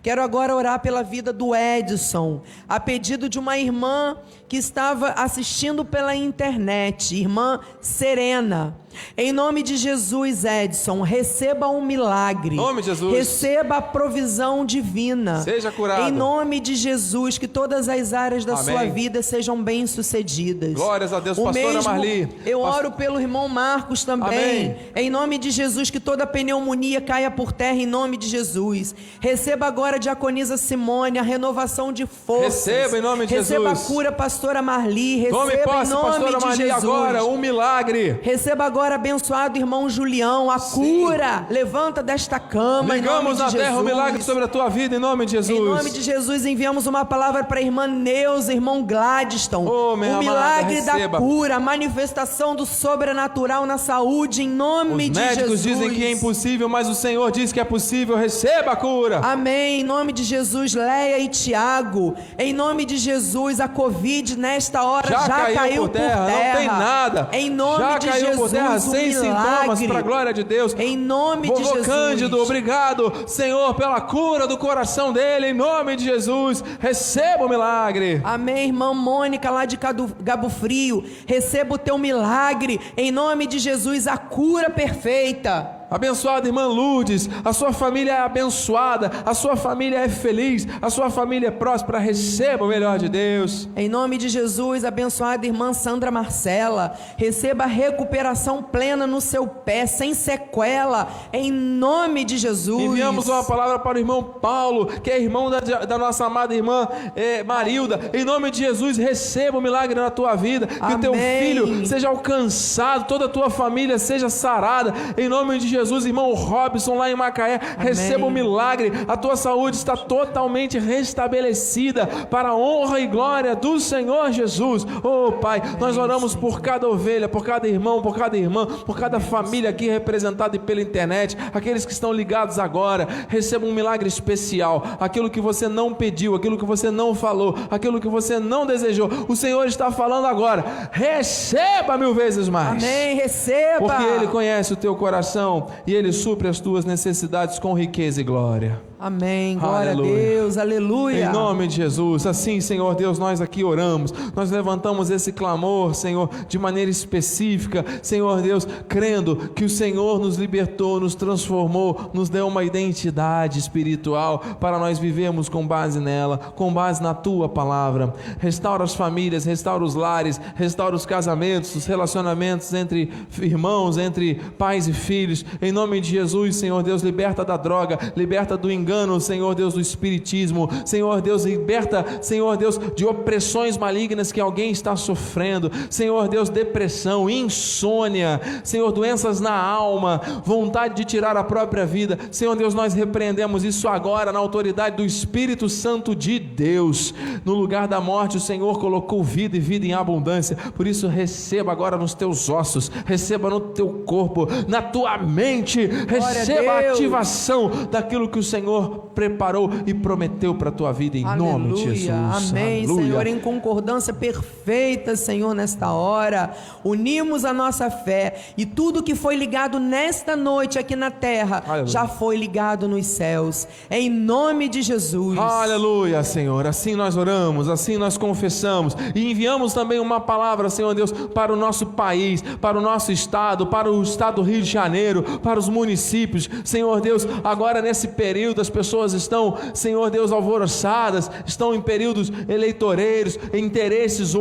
Quero 0.02 0.24
agora 0.24 0.56
orar 0.56 0.80
pela 0.80 1.04
vida 1.04 1.34
do 1.34 1.54
Edson, 1.54 2.42
a 2.70 2.80
pedido 2.80 3.28
de 3.28 3.38
uma 3.38 3.58
irmã 3.58 4.16
que 4.52 4.58
estava 4.58 5.12
assistindo 5.12 5.86
pela 5.86 6.14
internet, 6.14 7.16
irmã 7.16 7.62
Serena. 7.80 8.76
Em 9.18 9.32
nome 9.32 9.64
de 9.64 9.78
Jesus, 9.78 10.44
Edson, 10.46 11.02
receba 11.02 11.68
um 11.68 11.84
milagre. 11.84 12.56
Em 12.56 12.58
nome 12.58 12.82
de 12.82 12.88
Jesus. 12.88 13.14
Receba 13.14 13.78
a 13.78 13.82
provisão 13.82 14.66
divina. 14.66 15.42
Seja 15.42 15.72
curado. 15.72 16.10
Em 16.10 16.12
nome 16.12 16.60
de 16.60 16.76
Jesus, 16.76 17.38
que 17.38 17.48
todas 17.48 17.88
as 17.88 18.14
áreas 18.14 18.46
da 18.46 18.54
Amém. 18.54 18.66
sua 18.66 18.86
vida 18.86 19.22
sejam 19.22 19.62
bem-sucedidas. 19.62 20.74
Glórias 20.74 21.14
a 21.14 21.20
Deus, 21.20 21.38
o 21.38 21.44
pastora 21.44 21.74
mesmo, 21.74 21.84
Marli. 21.84 22.30
Eu 22.46 22.62
oro 22.62 22.92
pelo 22.92 23.20
irmão 23.20 23.48
Marcos 23.48 24.04
também. 24.04 24.28
Amém. 24.72 24.78
Em 24.96 25.10
nome 25.10 25.38
de 25.38 25.52
Jesus, 25.52 25.90
que 25.90 26.00
toda 26.00 26.28
pneumonia 26.28 27.02
caia 27.02 27.32
por 27.32 27.52
terra 27.52 27.78
em 27.78 27.86
nome 27.86 28.18
de 28.18 28.28
Jesus. 28.28 28.94
Receba 29.20 29.66
agora 29.68 29.96
a 29.96 30.00
diaconisa 30.00 30.58
Simone, 30.58 31.18
a 31.18 31.24
renovação 31.24 31.94
de 31.94 32.06
forças. 32.06 32.66
Receba 32.66 32.98
em 32.98 33.02
nome 33.02 33.26
de 33.26 33.36
Receba 33.36 33.70
Jesus. 33.70 33.86
a 33.86 33.94
cura, 33.94 34.12
pastora 34.42 34.62
Marli. 34.64 35.18
Receba 35.18 35.38
Tome 35.38 35.58
posse, 35.58 35.92
em 35.92 35.94
nome 35.94 36.20
pastora 36.20 36.52
de 36.52 36.58
Jesus. 36.58 36.84
agora 36.84 37.24
um 37.26 37.38
milagre. 37.38 38.20
Receba 38.24 38.66
agora, 38.66 38.96
abençoado 38.96 39.56
irmão 39.56 39.88
Julião, 39.88 40.50
a 40.50 40.60
cura. 40.60 41.46
Levanta 41.48 42.02
desta 42.02 42.40
cama 42.40 42.96
Ligamos 42.96 43.38
na 43.38 43.46
Jesus. 43.46 43.62
terra 43.64 43.80
o 43.80 43.84
milagre 43.84 44.24
sobre 44.24 44.44
a 44.44 44.48
tua 44.48 44.68
vida 44.68 44.96
em 44.96 45.00
nome 45.00 45.28
de 45.28 45.34
Jesus. 45.34 45.60
Em 45.60 45.64
nome 45.64 45.92
de 45.92 46.02
Jesus, 46.02 46.44
enviamos 46.44 46.88
uma 46.88 47.06
palavra 47.06 47.44
para 47.44 47.60
a 47.60 47.62
irmã 47.62 47.86
Neuza, 47.86 48.52
irmão 48.52 48.82
Gladstone. 48.82 49.68
Oh, 49.70 49.96
minha 49.96 50.16
o 50.16 50.20
milagre 50.20 50.80
amada, 50.80 51.08
da 51.08 51.18
cura, 51.20 51.56
a 51.58 51.60
manifestação 51.60 52.56
do 52.56 52.66
sobrenatural 52.66 53.68
na 53.68 53.78
saúde, 53.78 54.42
em 54.42 54.50
nome 54.50 55.06
Os 55.06 55.12
de 55.12 55.20
médicos 55.20 55.62
Jesus. 55.62 55.64
dizem 55.64 55.90
que 55.92 56.04
é 56.04 56.12
impossível, 56.12 56.68
mas 56.68 56.90
o 56.90 56.96
Senhor 56.96 57.30
diz 57.32 57.54
que 57.54 57.60
é 57.60 57.64
possível. 57.64 58.18
Receba 58.18 58.72
a 58.72 58.76
cura. 58.76 59.20
Amém. 59.24 59.82
Em 59.82 59.84
nome 59.84 60.12
de 60.12 60.24
Jesus, 60.24 60.74
Leia 60.74 61.20
e 61.20 61.28
Tiago. 61.28 62.16
Em 62.40 62.54
nome 62.54 62.86
de 62.86 62.98
Jesus, 62.98 63.60
a 63.60 63.68
Covid 63.68 64.31
nesta 64.36 64.84
hora 64.84 65.08
já, 65.08 65.20
Já, 65.28 65.54
caiu, 65.54 65.84
por, 65.84 65.90
terra, 65.90 66.28
não 66.30 66.58
tem 66.58 66.68
nada. 66.68 67.30
Em 67.32 67.50
nome 67.50 67.80
Já 67.80 67.98
de 67.98 68.08
caiu 68.08 68.26
Jesus, 68.28 68.38
por 68.38 68.50
terra 68.50 68.76
um 68.76 68.80
sem 68.80 69.12
sintomas 69.14 69.80
milagre. 69.80 69.88
para 69.88 70.00
a 70.00 70.02
glória 70.02 70.34
de 70.34 70.44
Deus. 70.44 70.76
Em 70.78 70.98
nome 70.98 71.50
de 71.50 71.64
Vovô 71.64 71.76
Jesus. 71.76 71.86
Cândido, 71.88 72.42
obrigado, 72.42 73.14
Senhor, 73.28 73.74
pela 73.76 74.02
cura 74.02 74.48
do 74.48 74.58
coração 74.58 75.12
dele, 75.12 75.48
em 75.48 75.54
nome 75.54 75.96
de 75.96 76.04
Jesus. 76.06 76.64
Receba 76.80 77.46
o 77.46 77.50
milagre. 77.50 78.22
Amém, 78.24 78.68
irmã 78.68 78.94
Mônica, 78.94 79.50
lá 79.50 79.66
de 79.66 79.78
Cabo 79.78 80.50
Frio. 80.50 81.04
Receba 81.26 81.76
o 81.76 81.78
teu 81.78 81.98
milagre, 81.98 82.80
em 82.96 83.12
nome 83.12 83.48
de 83.48 83.60
Jesus, 83.60 84.08
a 84.08 84.18
cura 84.18 84.70
perfeita. 84.70 85.81
Abençoada 85.92 86.48
irmã 86.48 86.68
Lourdes, 86.68 87.30
a 87.44 87.52
sua 87.52 87.74
família 87.74 88.14
é 88.14 88.20
abençoada, 88.22 89.12
a 89.26 89.34
sua 89.34 89.58
família 89.58 89.98
é 89.98 90.08
feliz, 90.08 90.66
a 90.82 90.90
sua 90.90 91.10
família 91.10 91.50
é 91.50 91.52
próspera. 91.52 92.00
Receba 92.00 92.64
o 92.64 92.70
melhor 92.70 92.98
de 92.98 93.10
Deus. 93.10 93.68
Em 93.76 93.90
nome 93.90 94.18
de 94.18 94.30
Jesus, 94.30 94.86
abençoada 94.86 95.46
irmã 95.46 95.74
Sandra 95.74 96.10
Marcela, 96.10 96.98
receba 97.18 97.66
a 97.66 97.68
recuperação 97.68 98.64
plena 98.64 99.06
no 99.06 99.20
seu 99.20 99.46
pé, 99.46 99.86
sem 99.86 100.14
sequela, 100.14 101.10
em 101.34 101.52
nome 101.52 102.24
de 102.24 102.38
Jesus. 102.38 102.82
Enviamos 102.82 103.28
uma 103.28 103.44
palavra 103.44 103.78
para 103.78 103.98
o 103.98 104.00
irmão 104.00 104.24
Paulo, 104.24 104.86
que 104.86 105.12
é 105.12 105.22
irmão 105.22 105.50
da, 105.50 105.60
da 105.60 105.98
nossa 105.98 106.26
amada 106.26 106.56
irmã 106.56 106.88
eh, 107.18 107.44
Marilda. 107.44 108.12
Em 108.14 108.24
nome 108.24 108.50
de 108.50 108.60
Jesus, 108.60 108.96
receba 108.96 109.58
o 109.58 109.62
milagre 109.62 110.00
na 110.00 110.10
tua 110.10 110.36
vida. 110.36 110.68
Que 110.68 110.94
o 110.94 111.00
teu 111.00 111.14
Amém. 111.14 111.40
filho 111.42 111.86
seja 111.86 112.08
alcançado, 112.08 113.08
toda 113.10 113.26
a 113.26 113.30
tua 113.30 113.50
família 113.50 114.00
seja 114.00 114.30
sarada. 114.30 114.94
Em 115.18 115.28
nome 115.28 115.60
de 115.60 115.68
Jesus, 115.68 115.81
irmão 115.90 116.34
Robson, 116.34 116.96
lá 116.96 117.10
em 117.10 117.16
Macaé, 117.16 117.60
receba 117.78 118.26
o 118.26 118.32
milagre. 118.32 118.92
A 119.08 119.18
tua 119.18 119.36
saúde 119.36 119.78
está 119.78 119.96
totalmente 119.96 120.78
restabelecida 120.78 122.06
para 122.30 122.50
a 122.50 122.56
honra 122.56 123.00
e 123.00 123.08
glória 123.08 123.56
do 123.56 123.80
Senhor 123.80 124.32
Jesus. 124.32 124.86
Oh 125.04 125.32
Pai, 125.32 125.62
nós 125.80 125.98
oramos 125.98 126.36
por 126.36 126.62
cada 126.62 126.88
ovelha, 126.88 127.28
por 127.28 127.44
cada 127.46 127.68
irmão, 127.68 128.02
por 128.02 128.16
cada 128.16 128.38
irmã, 128.38 128.66
por 128.66 128.98
cada 128.98 129.20
família 129.20 129.70
aqui 129.70 129.90
representada 129.90 130.58
pela 130.60 130.82
internet, 130.82 131.38
aqueles 131.54 131.86
que 131.86 131.92
estão 131.92 132.12
ligados 132.12 132.60
agora. 132.60 133.08
Receba 133.28 133.66
um 133.66 133.74
milagre 133.74 134.08
especial. 134.08 134.84
Aquilo 135.00 135.30
que 135.30 135.40
você 135.40 135.68
não 135.68 135.94
pediu, 135.94 136.36
aquilo 136.36 136.58
que 136.58 136.66
você 136.66 136.92
não 136.92 137.16
falou, 137.16 137.56
aquilo 137.70 138.00
que 138.00 138.08
você 138.08 138.40
não 138.40 138.66
desejou. 138.66 139.10
O 139.28 139.36
Senhor 139.36 139.66
está 139.66 139.92
falando 139.92 140.26
agora. 140.26 140.90
Receba 140.92 141.98
mil 141.98 142.14
vezes 142.14 142.50
mais. 142.50 142.84
Amém, 142.84 143.16
receba. 143.16 143.80
Porque 143.80 144.04
Ele 144.04 144.28
conhece 144.28 144.74
o 144.74 144.76
teu 144.76 144.96
coração 144.96 145.68
e 145.86 145.94
Ele 145.94 146.12
supre 146.12 146.48
as 146.48 146.60
tuas 146.60 146.86
necessidades 146.86 147.60
com 147.60 147.74
riqueza 147.74 148.22
e 148.22 148.24
glória. 148.24 148.91
Amém, 149.04 149.58
glória 149.58 149.94
Aleluia. 149.94 150.12
a 150.12 150.16
Deus, 150.16 150.58
aleluia. 150.60 151.26
Em 151.26 151.34
nome 151.34 151.68
de 151.68 151.78
Jesus, 151.78 152.28
assim, 152.28 152.62
Senhor 152.62 152.94
Deus, 152.94 153.18
nós 153.18 153.42
aqui 153.42 153.64
oramos, 153.64 154.14
nós 154.36 154.52
levantamos 154.52 155.10
esse 155.10 155.32
clamor, 155.32 155.96
Senhor, 155.96 156.30
de 156.48 156.60
maneira 156.60 156.92
específica, 156.92 157.84
Senhor 158.04 158.44
Deus, 158.44 158.68
crendo 158.88 159.36
que 159.56 159.66
o 159.66 159.70
Senhor 159.70 160.20
nos 160.20 160.38
libertou, 160.38 161.00
nos 161.00 161.16
transformou, 161.16 162.12
nos 162.14 162.30
deu 162.30 162.48
uma 162.48 162.64
identidade 162.64 163.58
espiritual 163.58 164.38
para 164.60 164.78
nós 164.78 165.00
vivermos 165.00 165.50
com 165.50 165.66
base 165.66 166.00
nela, 166.00 166.38
com 166.38 166.72
base 166.72 167.02
na 167.02 167.16
tua 167.16 167.50
palavra. 167.50 168.14
Restaura 168.38 168.84
as 168.84 168.94
famílias, 168.94 169.46
restaura 169.46 169.84
os 169.84 169.96
lares, 169.96 170.40
restaura 170.54 170.96
os 170.96 171.08
casamentos, 171.08 171.76
os 171.76 171.88
relacionamentos 171.88 172.72
entre 172.72 173.12
irmãos, 173.42 173.98
entre 173.98 174.36
pais 174.60 174.88
e 174.88 174.94
filhos. 174.94 175.44
Em 175.60 175.72
nome 175.72 176.00
de 176.00 176.12
Jesus, 176.12 176.58
Senhor 176.58 176.84
Deus, 176.84 177.02
liberta 177.02 177.44
da 177.44 177.58
droga, 177.58 177.98
liberta 178.16 178.56
do 178.56 178.72
engano 178.72 178.91
engano, 178.92 179.22
Senhor 179.22 179.56
Deus, 179.56 179.74
do 179.74 179.80
espiritismo. 179.80 180.70
Senhor 180.86 181.22
Deus, 181.22 181.46
liberta, 181.46 182.06
Senhor 182.22 182.58
Deus, 182.58 182.80
de 182.94 183.06
opressões 183.06 183.78
malignas 183.78 184.32
que 184.32 184.42
alguém 184.42 184.72
está 184.72 184.96
sofrendo. 184.96 185.72
Senhor 185.90 186.28
Deus, 186.28 186.50
depressão, 186.50 187.30
insônia, 187.30 188.42
Senhor, 188.64 188.92
doenças 188.92 189.40
na 189.40 189.56
alma, 189.56 190.22
vontade 190.44 190.96
de 190.96 191.06
tirar 191.06 191.38
a 191.38 191.44
própria 191.44 191.86
vida. 191.86 192.20
Senhor 192.32 192.56
Deus, 192.56 192.74
nós 192.74 192.94
repreendemos 192.94 193.64
isso 193.64 193.88
agora 193.88 194.34
na 194.34 194.40
autoridade 194.40 194.98
do 194.98 195.06
Espírito 195.06 195.70
Santo 195.70 196.14
de 196.14 196.38
Deus. 196.38 197.14
No 197.46 197.54
lugar 197.54 197.88
da 197.88 198.02
morte, 198.02 198.38
o 198.38 198.42
Senhor 198.42 198.78
colocou 198.80 199.24
vida 199.24 199.56
e 199.56 199.60
vida 199.60 199.86
em 199.86 199.94
abundância. 199.94 200.58
Por 200.76 200.86
isso, 200.86 201.08
receba 201.08 201.72
agora 201.72 201.98
nos 201.98 202.14
teus 202.14 202.50
ossos, 202.50 202.92
receba 203.06 203.50
no 203.50 203.60
teu 203.62 204.04
corpo, 204.06 204.48
na 204.68 204.82
tua 204.82 205.18
mente, 205.18 205.86
receba 205.86 206.72
a, 206.72 206.76
a 206.76 206.92
ativação 206.92 207.72
daquilo 207.90 208.28
que 208.28 208.40
o 208.40 208.44
Senhor 208.44 208.81
preparou 209.14 209.70
e 209.86 209.94
prometeu 209.94 210.56
para 210.56 210.70
a 210.70 210.72
tua 210.72 210.92
vida 210.92 211.18
em 211.18 211.26
Aleluia. 211.26 211.52
nome 211.52 211.74
de 211.74 211.84
Jesus. 211.96 212.52
Amém, 212.52 212.84
Aleluia. 212.86 213.06
Senhor, 213.06 213.28
em 213.28 213.40
concordância 213.40 214.14
perfeita, 214.14 215.16
Senhor, 215.16 215.54
nesta 215.54 215.92
hora, 215.92 216.52
unimos 216.84 217.46
a 217.46 217.54
nossa 217.54 217.90
fé 217.90 218.36
e 218.58 218.66
tudo 218.66 219.04
que 219.04 219.16
foi 219.16 219.36
ligado 219.36 219.80
nesta 219.80 220.36
noite 220.36 220.80
aqui 220.80 220.96
na 220.96 221.12
terra 221.12 221.64
Aleluia. 221.66 221.88
já 221.88 222.08
foi 222.08 222.36
ligado 222.38 222.88
nos 222.88 223.06
céus. 223.06 223.68
Em 223.90 224.10
nome 224.10 224.68
de 224.68 224.82
Jesus. 224.82 225.38
Aleluia, 225.38 226.24
Senhor. 226.24 226.66
Assim 226.66 226.96
nós 226.96 227.18
oramos, 227.18 227.70
assim 227.70 227.98
nós 227.98 228.18
confessamos 228.18 228.96
e 229.14 229.32
enviamos 229.32 229.74
também 229.74 230.00
uma 230.00 230.20
palavra, 230.20 230.70
Senhor 230.70 230.94
Deus, 230.94 231.12
para 231.12 231.54
o 231.54 231.56
nosso 231.56 231.86
país, 231.88 232.42
para 232.60 232.78
o 232.78 232.82
nosso 232.82 233.12
estado, 233.12 233.68
para 233.68 233.92
o 233.92 234.02
estado 234.02 234.36
do 234.36 234.42
Rio 234.42 234.62
de 234.62 234.70
Janeiro, 234.70 235.24
para 235.40 235.60
os 235.60 235.68
municípios. 235.70 236.50
Senhor 236.64 237.02
Deus, 237.02 237.28
agora 237.44 237.82
nesse 237.82 238.08
período 238.10 238.62
as 238.62 238.70
pessoas 238.72 239.14
estão, 239.14 239.58
Senhor 239.74 240.10
Deus, 240.10 240.32
alvoroçadas, 240.32 241.30
estão 241.46 241.76
em 241.76 241.82
períodos 241.82 242.32
eleitoreiros, 242.48 243.38
interesses 243.54 244.34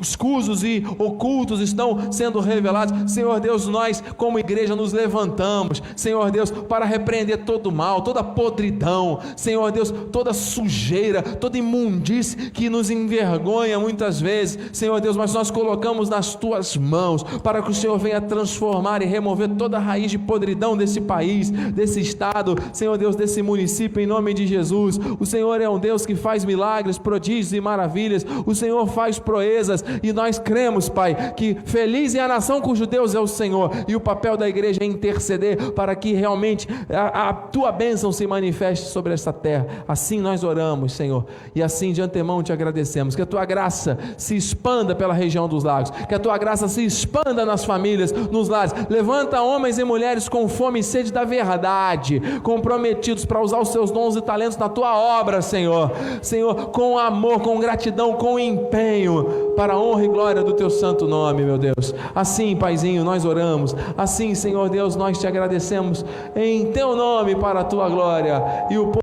escusos 0.00 0.62
e 0.62 0.84
ocultos 0.98 1.60
estão 1.60 2.12
sendo 2.12 2.40
revelados. 2.40 3.12
Senhor 3.12 3.40
Deus, 3.40 3.66
nós 3.66 4.02
como 4.16 4.38
igreja 4.38 4.76
nos 4.76 4.92
levantamos, 4.92 5.82
Senhor 5.96 6.30
Deus, 6.30 6.50
para 6.50 6.84
repreender 6.84 7.44
todo 7.44 7.70
mal, 7.70 8.02
toda 8.02 8.22
podridão, 8.22 9.20
Senhor 9.36 9.70
Deus, 9.72 9.92
toda 10.12 10.32
sujeira, 10.32 11.22
toda 11.22 11.58
imundície 11.58 12.50
que 12.50 12.68
nos 12.68 12.90
envergonha 12.90 13.78
muitas 13.78 14.20
vezes, 14.20 14.58
Senhor 14.72 15.00
Deus, 15.00 15.16
mas 15.16 15.32
nós 15.32 15.50
colocamos 15.50 16.08
nas 16.08 16.34
tuas 16.34 16.76
mãos 16.76 17.22
para 17.22 17.62
que 17.62 17.70
o 17.70 17.74
Senhor 17.74 17.98
venha 17.98 18.20
transformar 18.20 19.02
e 19.02 19.06
remover 19.06 19.48
toda 19.50 19.76
a 19.76 19.80
raiz 19.80 20.10
de 20.10 20.18
podridão 20.18 20.76
desse 20.76 21.00
país, 21.00 21.50
desse 21.50 22.00
estado, 22.00 22.56
Senhor 22.72 22.96
Deus, 22.98 23.16
desse 23.16 23.42
município, 23.42 23.59
em 23.98 24.06
nome 24.06 24.34
de 24.34 24.46
Jesus. 24.46 24.98
O 25.18 25.26
Senhor 25.26 25.60
é 25.60 25.68
um 25.68 25.78
Deus 25.78 26.06
que 26.06 26.14
faz 26.14 26.44
milagres, 26.44 26.98
prodígios 26.98 27.52
e 27.52 27.60
maravilhas, 27.60 28.24
o 28.46 28.54
Senhor 28.54 28.86
faz 28.86 29.18
proezas 29.18 29.84
e 30.02 30.12
nós 30.12 30.38
cremos, 30.38 30.88
Pai, 30.88 31.34
que 31.36 31.56
feliz 31.64 32.14
é 32.14 32.20
a 32.20 32.28
nação 32.28 32.60
cujo 32.60 32.86
Deus 32.86 33.14
é 33.14 33.20
o 33.20 33.26
Senhor 33.26 33.70
e 33.86 33.96
o 33.96 34.00
papel 34.00 34.36
da 34.36 34.48
igreja 34.48 34.80
é 34.82 34.84
interceder 34.84 35.72
para 35.72 35.94
que 35.94 36.12
realmente 36.12 36.68
a, 36.88 37.30
a 37.30 37.32
tua 37.32 37.72
bênção 37.72 38.12
se 38.12 38.26
manifeste 38.26 38.88
sobre 38.88 39.12
esta 39.12 39.32
terra. 39.32 39.66
Assim 39.86 40.20
nós 40.20 40.44
oramos, 40.44 40.92
Senhor, 40.92 41.26
e 41.54 41.62
assim 41.62 41.92
de 41.92 42.02
antemão 42.02 42.42
te 42.42 42.52
agradecemos. 42.52 43.14
Que 43.14 43.22
a 43.22 43.26
tua 43.26 43.44
graça 43.44 43.98
se 44.16 44.36
expanda 44.36 44.94
pela 44.94 45.14
região 45.14 45.48
dos 45.48 45.64
lagos, 45.64 45.90
que 45.90 46.14
a 46.14 46.18
tua 46.18 46.38
graça 46.38 46.68
se 46.68 46.84
expanda 46.84 47.44
nas 47.44 47.64
famílias, 47.64 48.12
nos 48.12 48.48
lares. 48.48 48.72
Levanta 48.88 49.40
homens 49.42 49.78
e 49.78 49.84
mulheres 49.84 50.28
com 50.28 50.48
fome 50.48 50.80
e 50.80 50.82
sede 50.82 51.12
da 51.12 51.24
verdade, 51.24 52.20
comprometidos 52.42 53.24
para 53.40 53.44
usar 53.44 53.58
os 53.58 53.68
seus 53.70 53.90
dons 53.90 54.16
e 54.16 54.20
talentos 54.20 54.58
na 54.58 54.68
tua 54.68 54.94
obra, 54.98 55.40
Senhor. 55.40 55.90
Senhor, 56.20 56.66
com 56.66 56.98
amor, 56.98 57.40
com 57.40 57.58
gratidão, 57.58 58.12
com 58.12 58.38
empenho, 58.38 59.52
para 59.56 59.72
a 59.72 59.80
honra 59.80 60.04
e 60.04 60.08
glória 60.08 60.42
do 60.42 60.52
teu 60.52 60.68
santo 60.68 61.08
nome, 61.08 61.42
meu 61.42 61.56
Deus. 61.56 61.94
Assim, 62.14 62.54
Paizinho, 62.54 63.02
nós 63.02 63.24
oramos. 63.24 63.74
Assim, 63.96 64.34
Senhor 64.34 64.68
Deus, 64.68 64.94
nós 64.94 65.18
te 65.18 65.26
agradecemos 65.26 66.04
em 66.36 66.70
teu 66.72 66.94
nome 66.94 67.34
para 67.34 67.60
a 67.60 67.64
tua 67.64 67.88
glória. 67.88 68.66
E 68.68 68.76
o 68.76 68.88
povo, 68.88 69.00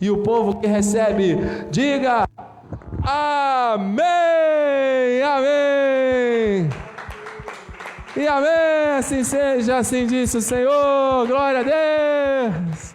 e 0.00 0.10
o 0.10 0.18
povo 0.18 0.56
que 0.56 0.66
recebe, 0.66 1.38
diga: 1.70 2.26
Amém! 3.04 4.02
Amém! 5.22 6.68
E 8.16 8.26
amém, 8.26 8.96
assim 8.98 9.22
seja, 9.22 9.76
assim 9.76 10.06
disse 10.06 10.38
o 10.38 10.42
Senhor, 10.42 11.24
glória 11.28 11.60
a 11.60 11.62
Deus. 11.62 12.87